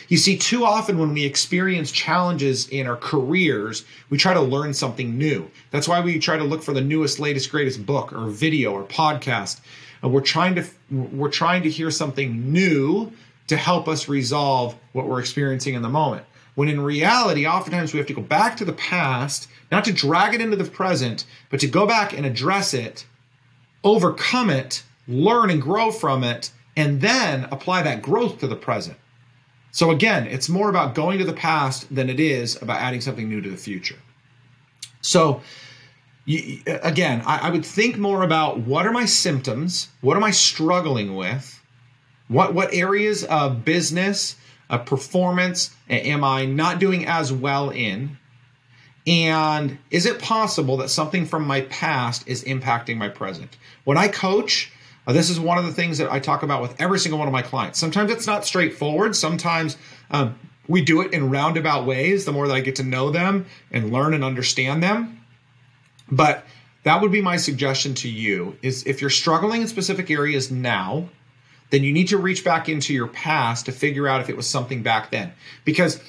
You 0.08 0.16
see, 0.16 0.38
too 0.38 0.64
often 0.64 0.98
when 0.98 1.12
we 1.12 1.24
experience 1.24 1.90
challenges 1.90 2.68
in 2.68 2.86
our 2.86 2.96
careers, 2.96 3.84
we 4.08 4.18
try 4.18 4.34
to 4.34 4.40
learn 4.40 4.72
something 4.72 5.18
new. 5.18 5.50
That's 5.70 5.88
why 5.88 6.00
we 6.00 6.18
try 6.18 6.36
to 6.36 6.44
look 6.44 6.62
for 6.62 6.72
the 6.72 6.80
newest, 6.80 7.18
latest, 7.18 7.50
greatest 7.50 7.84
book 7.84 8.12
or 8.12 8.28
video 8.28 8.72
or 8.72 8.84
podcast. 8.84 9.60
And 10.02 10.12
we're 10.12 10.20
trying 10.20 10.54
to 10.54 10.64
we're 10.90 11.30
trying 11.30 11.64
to 11.64 11.70
hear 11.70 11.90
something 11.90 12.52
new 12.52 13.12
to 13.48 13.56
help 13.56 13.88
us 13.88 14.08
resolve 14.08 14.76
what 14.92 15.08
we're 15.08 15.20
experiencing 15.20 15.74
in 15.74 15.82
the 15.82 15.88
moment. 15.88 16.24
When 16.54 16.68
in 16.68 16.80
reality, 16.80 17.46
oftentimes 17.46 17.92
we 17.92 17.98
have 17.98 18.06
to 18.06 18.14
go 18.14 18.22
back 18.22 18.56
to 18.58 18.64
the 18.64 18.72
past, 18.72 19.48
not 19.70 19.84
to 19.84 19.92
drag 19.92 20.34
it 20.34 20.40
into 20.40 20.56
the 20.56 20.64
present, 20.64 21.24
but 21.50 21.60
to 21.60 21.66
go 21.66 21.86
back 21.86 22.16
and 22.16 22.24
address 22.24 22.72
it, 22.72 23.04
overcome 23.86 24.50
it, 24.50 24.82
learn 25.06 25.48
and 25.48 25.62
grow 25.62 25.90
from 25.90 26.24
it, 26.24 26.50
and 26.76 27.00
then 27.00 27.44
apply 27.50 27.82
that 27.82 28.02
growth 28.02 28.38
to 28.40 28.46
the 28.46 28.56
present. 28.56 28.98
So 29.70 29.90
again, 29.90 30.26
it's 30.26 30.48
more 30.48 30.68
about 30.68 30.94
going 30.94 31.18
to 31.18 31.24
the 31.24 31.32
past 31.32 31.94
than 31.94 32.10
it 32.10 32.18
is 32.18 32.60
about 32.60 32.80
adding 32.80 33.00
something 33.00 33.28
new 33.28 33.40
to 33.40 33.48
the 33.50 33.56
future. 33.56 33.98
So 35.00 35.40
you, 36.24 36.60
again, 36.66 37.22
I, 37.24 37.48
I 37.48 37.50
would 37.50 37.64
think 37.64 37.96
more 37.96 38.22
about 38.24 38.58
what 38.58 38.86
are 38.86 38.92
my 38.92 39.04
symptoms? 39.04 39.88
What 40.00 40.16
am 40.16 40.24
I 40.24 40.32
struggling 40.32 41.14
with? 41.14 41.62
What 42.28 42.54
what 42.54 42.74
areas 42.74 43.22
of 43.24 43.64
business, 43.64 44.34
of 44.68 44.84
performance 44.84 45.70
am 45.88 46.24
I 46.24 46.44
not 46.44 46.80
doing 46.80 47.06
as 47.06 47.32
well 47.32 47.70
in? 47.70 48.18
And 49.06 49.78
is 49.90 50.04
it 50.04 50.20
possible 50.20 50.76
that 50.78 50.88
something 50.88 51.26
from 51.26 51.46
my 51.46 51.62
past 51.62 52.26
is 52.26 52.42
impacting 52.44 52.96
my 52.96 53.08
present? 53.08 53.56
When 53.84 53.96
I 53.96 54.08
coach, 54.08 54.72
uh, 55.06 55.12
this 55.12 55.30
is 55.30 55.38
one 55.38 55.58
of 55.58 55.64
the 55.64 55.72
things 55.72 55.98
that 55.98 56.10
I 56.10 56.18
talk 56.18 56.42
about 56.42 56.60
with 56.60 56.80
every 56.80 56.98
single 56.98 57.18
one 57.18 57.28
of 57.28 57.32
my 57.32 57.42
clients. 57.42 57.78
Sometimes 57.78 58.10
it's 58.10 58.26
not 58.26 58.44
straightforward. 58.44 59.14
Sometimes 59.14 59.76
um, 60.10 60.36
we 60.66 60.82
do 60.82 61.00
it 61.02 61.12
in 61.12 61.30
roundabout 61.30 61.86
ways 61.86 62.24
the 62.24 62.32
more 62.32 62.48
that 62.48 62.54
I 62.54 62.60
get 62.60 62.76
to 62.76 62.82
know 62.82 63.10
them 63.10 63.46
and 63.70 63.92
learn 63.92 64.14
and 64.14 64.24
understand 64.24 64.82
them. 64.82 65.20
But 66.10 66.44
that 66.82 67.00
would 67.00 67.12
be 67.12 67.20
my 67.20 67.36
suggestion 67.36 67.94
to 67.94 68.08
you 68.08 68.56
is 68.62 68.84
if 68.86 69.00
you're 69.00 69.10
struggling 69.10 69.62
in 69.62 69.68
specific 69.68 70.10
areas 70.10 70.50
now, 70.50 71.08
then 71.70 71.82
you 71.82 71.92
need 71.92 72.08
to 72.08 72.18
reach 72.18 72.44
back 72.44 72.68
into 72.68 72.94
your 72.94 73.08
past 73.08 73.66
to 73.66 73.72
figure 73.72 74.06
out 74.06 74.20
if 74.20 74.28
it 74.28 74.36
was 74.36 74.46
something 74.48 74.82
back 74.82 75.10
then. 75.10 75.32
Because 75.64 76.00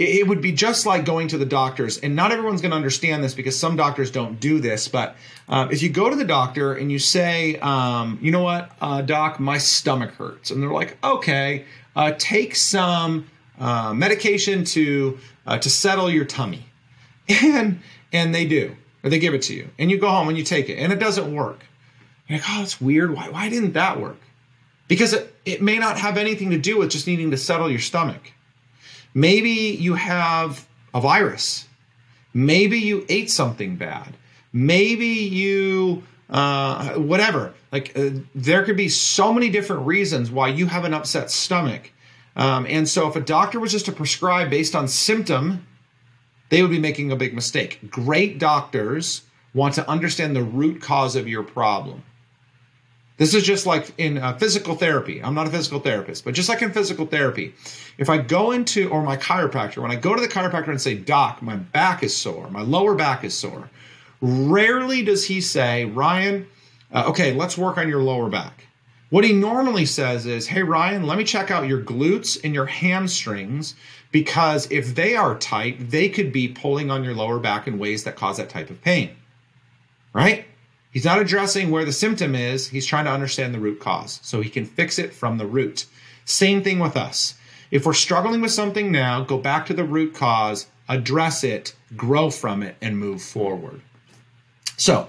it 0.00 0.26
would 0.26 0.40
be 0.40 0.50
just 0.50 0.86
like 0.86 1.04
going 1.04 1.28
to 1.28 1.36
the 1.36 1.44
doctors, 1.44 1.98
and 1.98 2.16
not 2.16 2.32
everyone's 2.32 2.62
going 2.62 2.70
to 2.70 2.76
understand 2.76 3.22
this 3.22 3.34
because 3.34 3.58
some 3.58 3.76
doctors 3.76 4.10
don't 4.10 4.40
do 4.40 4.58
this. 4.58 4.88
But 4.88 5.14
um, 5.46 5.70
if 5.70 5.82
you 5.82 5.90
go 5.90 6.08
to 6.08 6.16
the 6.16 6.24
doctor 6.24 6.72
and 6.72 6.90
you 6.90 6.98
say, 6.98 7.56
um, 7.56 8.18
you 8.22 8.30
know 8.30 8.42
what, 8.42 8.70
uh, 8.80 9.02
doc, 9.02 9.38
my 9.38 9.58
stomach 9.58 10.12
hurts, 10.12 10.50
and 10.50 10.62
they're 10.62 10.72
like, 10.72 10.96
okay, 11.04 11.66
uh, 11.94 12.12
take 12.16 12.56
some 12.56 13.28
uh, 13.58 13.92
medication 13.92 14.64
to 14.64 15.18
uh, 15.46 15.58
to 15.58 15.68
settle 15.68 16.10
your 16.10 16.24
tummy, 16.24 16.64
and 17.28 17.80
and 18.10 18.34
they 18.34 18.46
do, 18.46 18.74
or 19.04 19.10
they 19.10 19.18
give 19.18 19.34
it 19.34 19.42
to 19.42 19.54
you, 19.54 19.68
and 19.78 19.90
you 19.90 19.98
go 19.98 20.08
home 20.08 20.30
and 20.30 20.38
you 20.38 20.44
take 20.44 20.70
it, 20.70 20.76
and 20.76 20.94
it 20.94 20.98
doesn't 20.98 21.30
work. 21.34 21.60
You're 22.26 22.38
like, 22.38 22.46
oh, 22.48 22.60
that's 22.60 22.80
weird. 22.80 23.14
Why 23.14 23.28
why 23.28 23.50
didn't 23.50 23.74
that 23.74 24.00
work? 24.00 24.20
Because 24.88 25.12
it, 25.12 25.34
it 25.44 25.60
may 25.60 25.78
not 25.78 25.98
have 25.98 26.16
anything 26.16 26.50
to 26.52 26.58
do 26.58 26.78
with 26.78 26.90
just 26.90 27.06
needing 27.06 27.32
to 27.32 27.36
settle 27.36 27.70
your 27.70 27.80
stomach 27.80 28.32
Maybe 29.14 29.50
you 29.50 29.94
have 29.94 30.66
a 30.94 31.00
virus. 31.00 31.66
Maybe 32.32 32.78
you 32.78 33.04
ate 33.08 33.30
something 33.30 33.76
bad. 33.76 34.16
Maybe 34.52 35.06
you, 35.06 36.02
uh, 36.28 36.94
whatever. 36.94 37.54
Like, 37.72 37.96
uh, 37.96 38.10
there 38.34 38.64
could 38.64 38.76
be 38.76 38.88
so 38.88 39.32
many 39.32 39.48
different 39.48 39.86
reasons 39.86 40.30
why 40.30 40.48
you 40.48 40.66
have 40.66 40.84
an 40.84 40.94
upset 40.94 41.30
stomach. 41.30 41.92
Um, 42.36 42.66
and 42.68 42.88
so, 42.88 43.08
if 43.08 43.16
a 43.16 43.20
doctor 43.20 43.58
was 43.58 43.72
just 43.72 43.86
to 43.86 43.92
prescribe 43.92 44.50
based 44.50 44.74
on 44.74 44.86
symptom, 44.86 45.66
they 46.48 46.62
would 46.62 46.70
be 46.70 46.78
making 46.78 47.10
a 47.10 47.16
big 47.16 47.34
mistake. 47.34 47.78
Great 47.90 48.38
doctors 48.38 49.22
want 49.54 49.74
to 49.74 49.88
understand 49.88 50.34
the 50.36 50.42
root 50.42 50.80
cause 50.80 51.16
of 51.16 51.28
your 51.28 51.42
problem. 51.42 52.02
This 53.20 53.34
is 53.34 53.42
just 53.42 53.66
like 53.66 53.92
in 53.98 54.16
uh, 54.16 54.38
physical 54.38 54.74
therapy. 54.74 55.22
I'm 55.22 55.34
not 55.34 55.46
a 55.46 55.50
physical 55.50 55.78
therapist, 55.78 56.24
but 56.24 56.32
just 56.32 56.48
like 56.48 56.62
in 56.62 56.72
physical 56.72 57.04
therapy, 57.04 57.52
if 57.98 58.08
I 58.08 58.16
go 58.16 58.52
into, 58.52 58.88
or 58.88 59.02
my 59.02 59.18
chiropractor, 59.18 59.82
when 59.82 59.90
I 59.90 59.96
go 59.96 60.14
to 60.14 60.22
the 60.22 60.26
chiropractor 60.26 60.68
and 60.68 60.80
say, 60.80 60.94
Doc, 60.94 61.42
my 61.42 61.56
back 61.56 62.02
is 62.02 62.16
sore, 62.16 62.48
my 62.48 62.62
lower 62.62 62.94
back 62.94 63.22
is 63.22 63.34
sore, 63.34 63.68
rarely 64.22 65.04
does 65.04 65.26
he 65.26 65.42
say, 65.42 65.84
Ryan, 65.84 66.46
uh, 66.94 67.04
okay, 67.08 67.34
let's 67.34 67.58
work 67.58 67.76
on 67.76 67.90
your 67.90 68.02
lower 68.02 68.30
back. 68.30 68.66
What 69.10 69.24
he 69.24 69.34
normally 69.34 69.84
says 69.84 70.24
is, 70.24 70.46
Hey, 70.46 70.62
Ryan, 70.62 71.06
let 71.06 71.18
me 71.18 71.24
check 71.24 71.50
out 71.50 71.68
your 71.68 71.82
glutes 71.82 72.40
and 72.42 72.54
your 72.54 72.64
hamstrings 72.64 73.74
because 74.12 74.66
if 74.72 74.94
they 74.94 75.14
are 75.14 75.36
tight, 75.36 75.90
they 75.90 76.08
could 76.08 76.32
be 76.32 76.48
pulling 76.48 76.90
on 76.90 77.04
your 77.04 77.12
lower 77.12 77.38
back 77.38 77.66
in 77.66 77.78
ways 77.78 78.04
that 78.04 78.16
cause 78.16 78.38
that 78.38 78.48
type 78.48 78.70
of 78.70 78.80
pain. 78.80 79.10
Right? 80.14 80.46
He's 80.90 81.04
not 81.04 81.20
addressing 81.20 81.70
where 81.70 81.84
the 81.84 81.92
symptom 81.92 82.34
is, 82.34 82.68
he's 82.68 82.86
trying 82.86 83.04
to 83.04 83.12
understand 83.12 83.54
the 83.54 83.60
root 83.60 83.78
cause 83.78 84.18
so 84.22 84.40
he 84.40 84.50
can 84.50 84.64
fix 84.64 84.98
it 84.98 85.14
from 85.14 85.38
the 85.38 85.46
root. 85.46 85.86
Same 86.24 86.62
thing 86.62 86.78
with 86.78 86.96
us. 86.96 87.34
If 87.70 87.86
we're 87.86 87.92
struggling 87.92 88.40
with 88.40 88.50
something 88.50 88.90
now, 88.90 89.22
go 89.22 89.38
back 89.38 89.66
to 89.66 89.74
the 89.74 89.84
root 89.84 90.14
cause, 90.14 90.66
address 90.88 91.44
it, 91.44 91.74
grow 91.96 92.30
from 92.30 92.64
it, 92.64 92.76
and 92.82 92.98
move 92.98 93.22
forward. 93.22 93.80
So, 94.76 95.08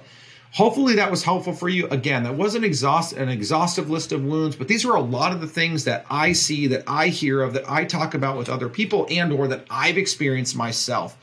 hopefully 0.51 0.95
that 0.95 1.09
was 1.09 1.23
helpful 1.23 1.53
for 1.53 1.69
you. 1.69 1.87
Again, 1.87 2.23
that 2.23 2.35
wasn't 2.35 2.65
exhaust 2.65 3.13
an 3.13 3.29
exhaustive 3.29 3.89
list 3.89 4.11
of 4.11 4.23
wounds, 4.23 4.55
but 4.55 4.67
these 4.67 4.85
are 4.85 4.95
a 4.95 5.01
lot 5.01 5.31
of 5.31 5.41
the 5.41 5.47
things 5.47 5.85
that 5.85 6.05
I 6.11 6.33
see, 6.33 6.67
that 6.67 6.83
I 6.85 7.07
hear 7.07 7.41
of, 7.41 7.53
that 7.53 7.69
I 7.69 7.85
talk 7.85 8.13
about 8.13 8.37
with 8.37 8.49
other 8.49 8.69
people, 8.69 9.07
and 9.09 9.33
or 9.33 9.47
that 9.47 9.65
I've 9.71 9.97
experienced 9.97 10.55
myself. 10.55 11.17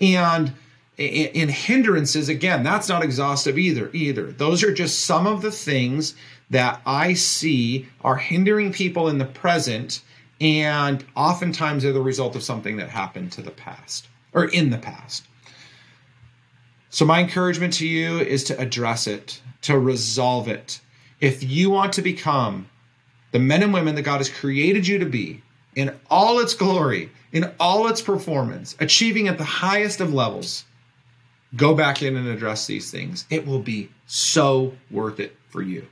And 0.00 0.54
in 0.98 1.48
hindrances 1.48 2.28
again 2.28 2.64
that's 2.64 2.88
not 2.88 3.04
exhaustive 3.04 3.56
either 3.56 3.88
either. 3.92 4.32
Those 4.32 4.64
are 4.64 4.72
just 4.72 5.04
some 5.04 5.26
of 5.26 5.42
the 5.42 5.52
things 5.52 6.14
that 6.50 6.80
i 6.86 7.12
see 7.12 7.86
are 8.00 8.16
hindering 8.16 8.72
people 8.72 9.08
in 9.08 9.18
the 9.18 9.24
present 9.24 10.02
and 10.40 11.04
oftentimes 11.14 11.82
they're 11.82 11.92
the 11.92 12.00
result 12.00 12.34
of 12.34 12.42
something 12.42 12.76
that 12.76 12.88
happened 12.88 13.30
to 13.32 13.42
the 13.42 13.50
past 13.50 14.08
or 14.32 14.46
in 14.46 14.70
the 14.70 14.78
past. 14.78 15.24
So 16.90 17.04
my 17.04 17.20
encouragement 17.20 17.74
to 17.74 17.86
you 17.86 18.18
is 18.18 18.44
to 18.44 18.58
address 18.58 19.06
it 19.06 19.40
to 19.62 19.78
resolve 19.78 20.48
it. 20.48 20.80
If 21.20 21.42
you 21.42 21.70
want 21.70 21.92
to 21.94 22.02
become 22.02 22.68
the 23.32 23.38
men 23.38 23.62
and 23.62 23.72
women 23.72 23.94
that 23.94 24.02
god 24.02 24.18
has 24.18 24.28
created 24.28 24.86
you 24.86 24.98
to 24.98 25.06
be 25.06 25.42
in 25.74 25.94
all 26.10 26.40
its 26.40 26.54
glory 26.54 27.10
in 27.32 27.52
all 27.60 27.86
its 27.88 28.00
performance 28.00 28.74
achieving 28.80 29.28
at 29.28 29.38
the 29.38 29.44
highest 29.44 30.00
of 30.00 30.14
levels 30.14 30.64
Go 31.56 31.74
back 31.74 32.02
in 32.02 32.16
and 32.16 32.28
address 32.28 32.66
these 32.66 32.90
things. 32.90 33.24
It 33.30 33.46
will 33.46 33.60
be 33.60 33.90
so 34.06 34.74
worth 34.90 35.20
it 35.20 35.36
for 35.48 35.62
you. 35.62 35.86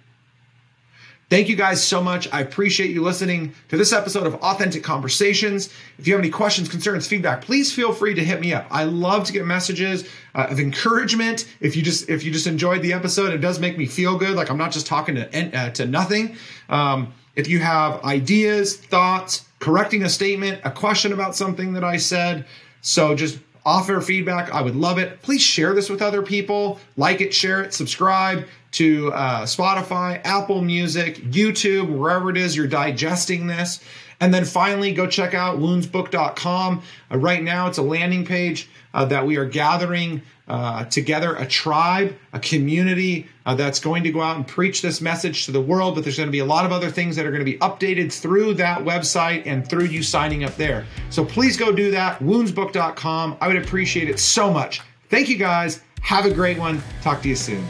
Thank 1.29 1.49
you 1.49 1.57
guys 1.57 1.83
so 1.83 2.01
much. 2.01 2.33
I 2.33 2.41
appreciate 2.41 2.91
you 2.91 3.03
listening 3.03 3.53
to 3.69 3.77
this 3.77 3.93
episode 3.93 4.29
of 4.29 4.37
Authentic 4.37 4.85
Conversations. 4.85 5.71
If 5.99 6.07
you 6.07 6.13
have 6.13 6.21
any 6.21 6.31
questions, 6.31 6.69
concerns, 6.69 7.09
feedback, 7.09 7.43
please 7.43 7.73
feel 7.73 7.93
free 7.93 8.15
to 8.15 8.25
hit 8.25 8.41
me 8.41 8.55
up. 8.55 8.67
I 8.71 8.85
love 8.85 9.25
to 9.25 9.33
get 9.33 9.45
messages 9.45 10.09
uh, 10.37 10.47
of 10.49 10.61
encouragement. 10.61 11.53
If 11.59 11.75
you 11.75 11.83
just 11.83 12.09
if 12.09 12.23
you 12.23 12.31
just 12.31 12.47
enjoyed 12.47 12.81
the 12.81 12.93
episode, 12.93 13.33
it 13.33 13.39
does 13.39 13.59
make 13.59 13.77
me 13.77 13.87
feel 13.87 14.17
good. 14.17 14.37
Like 14.37 14.51
I'm 14.51 14.57
not 14.57 14.71
just 14.71 14.87
talking 14.87 15.17
to 15.17 15.59
uh, 15.59 15.71
to 15.71 15.87
nothing. 15.87 16.37
Um, 16.69 17.13
if 17.35 17.49
you 17.49 17.59
have 17.59 18.05
ideas, 18.05 18.77
thoughts, 18.77 19.49
correcting 19.59 20.05
a 20.05 20.09
statement, 20.09 20.61
a 20.63 20.71
question 20.71 21.13
about 21.13 21.35
something 21.35 21.73
that 21.73 21.83
I 21.83 21.97
said, 21.97 22.47
so 22.83 23.17
just 23.17 23.41
offer 23.67 24.01
feedback. 24.01 24.55
I 24.55 24.63
would 24.63 24.77
love 24.77 24.97
it. 24.99 25.21
Please 25.21 25.43
share 25.43 25.75
this 25.75 25.91
with 25.91 26.01
other 26.01 26.23
people. 26.23 26.81
Like 26.97 27.21
it, 27.21 27.35
share 27.35 27.63
it, 27.63 27.75
subscribe 27.75 28.47
to 28.77 29.11
uh, 29.13 29.43
Spotify, 29.45 30.21
Apple 30.25 30.61
Music, 30.61 31.17
YouTube, 31.31 31.97
wherever 31.97 32.29
it 32.29 32.37
is 32.37 32.55
you're 32.55 32.67
digesting 32.67 33.47
this. 33.47 33.81
And 34.21 34.33
then 34.33 34.45
finally, 34.45 34.93
go 34.93 35.07
check 35.07 35.33
out 35.33 35.59
woundsbook.com. 35.59 36.83
Uh, 37.11 37.19
right 37.19 37.43
now, 37.43 37.69
it's 37.69 37.79
a 37.79 37.83
landing 37.83 38.25
page 38.25 38.69
uh, 38.93 39.05
that 39.07 39.27
we 39.27 39.37
are 39.37 39.47
gathering 39.47 40.21
uh, 40.49 40.85
together 40.85 41.37
a 41.37 41.47
tribe, 41.47 42.15
a 42.35 42.39
community 42.39 43.27
uh, 43.47 43.55
that's 43.55 43.81
going 43.81 44.03
to 44.05 44.11
go 44.11 44.21
out 44.21 44.37
and 44.37 44.47
preach 44.47 44.83
this 44.83 45.01
message 45.01 45.47
to 45.47 45.53
the 45.53 45.61
world. 45.61 45.95
But 45.95 46.05
there's 46.05 46.19
going 46.19 46.29
to 46.29 46.33
be 46.33 46.39
a 46.41 46.45
lot 46.45 46.67
of 46.67 46.73
other 46.73 46.91
things 46.91 47.17
that 47.17 47.25
are 47.25 47.31
going 47.31 47.45
to 47.45 47.51
be 47.51 47.59
updated 47.59 48.13
through 48.13 48.55
that 48.55 48.79
website 48.79 49.43
and 49.47 49.67
through 49.69 49.87
you 49.87 50.03
signing 50.03 50.45
up 50.45 50.55
there. 50.57 50.87
So 51.09 51.25
please 51.25 51.57
go 51.57 51.73
do 51.73 51.91
that, 51.93 52.19
woundsbook.com. 52.21 53.39
I 53.41 53.49
would 53.49 53.57
appreciate 53.57 54.11
it 54.11 54.19
so 54.19 54.51
much. 54.51 54.83
Thank 55.09 55.29
you 55.29 55.37
guys. 55.37 55.81
Have 56.03 56.27
a 56.27 56.31
great 56.33 56.59
one. 56.59 56.83
Talk 57.03 57.23
to 57.23 57.29
you 57.29 57.37
soon. 57.37 57.67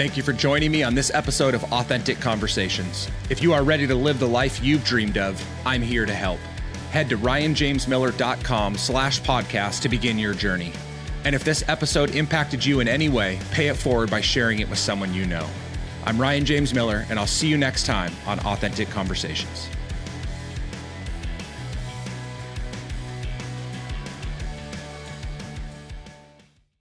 Thank 0.00 0.16
you 0.16 0.22
for 0.22 0.32
joining 0.32 0.72
me 0.72 0.82
on 0.82 0.94
this 0.94 1.12
episode 1.12 1.52
of 1.52 1.62
Authentic 1.74 2.20
Conversations. 2.20 3.06
If 3.28 3.42
you 3.42 3.52
are 3.52 3.62
ready 3.62 3.86
to 3.86 3.94
live 3.94 4.18
the 4.18 4.26
life 4.26 4.64
you've 4.64 4.82
dreamed 4.82 5.18
of, 5.18 5.46
I'm 5.66 5.82
here 5.82 6.06
to 6.06 6.14
help. 6.14 6.38
Head 6.90 7.10
to 7.10 7.18
ryanjamesmiller.com 7.18 8.78
slash 8.78 9.20
podcast 9.20 9.82
to 9.82 9.90
begin 9.90 10.18
your 10.18 10.32
journey. 10.32 10.72
And 11.26 11.34
if 11.34 11.44
this 11.44 11.62
episode 11.68 12.14
impacted 12.14 12.64
you 12.64 12.80
in 12.80 12.88
any 12.88 13.10
way, 13.10 13.38
pay 13.50 13.68
it 13.68 13.76
forward 13.76 14.10
by 14.10 14.22
sharing 14.22 14.60
it 14.60 14.70
with 14.70 14.78
someone 14.78 15.12
you 15.12 15.26
know. 15.26 15.46
I'm 16.06 16.18
Ryan 16.18 16.46
James 16.46 16.72
Miller, 16.72 17.04
and 17.10 17.18
I'll 17.18 17.26
see 17.26 17.48
you 17.48 17.58
next 17.58 17.84
time 17.84 18.14
on 18.26 18.40
Authentic 18.40 18.88
Conversations. 18.88 19.68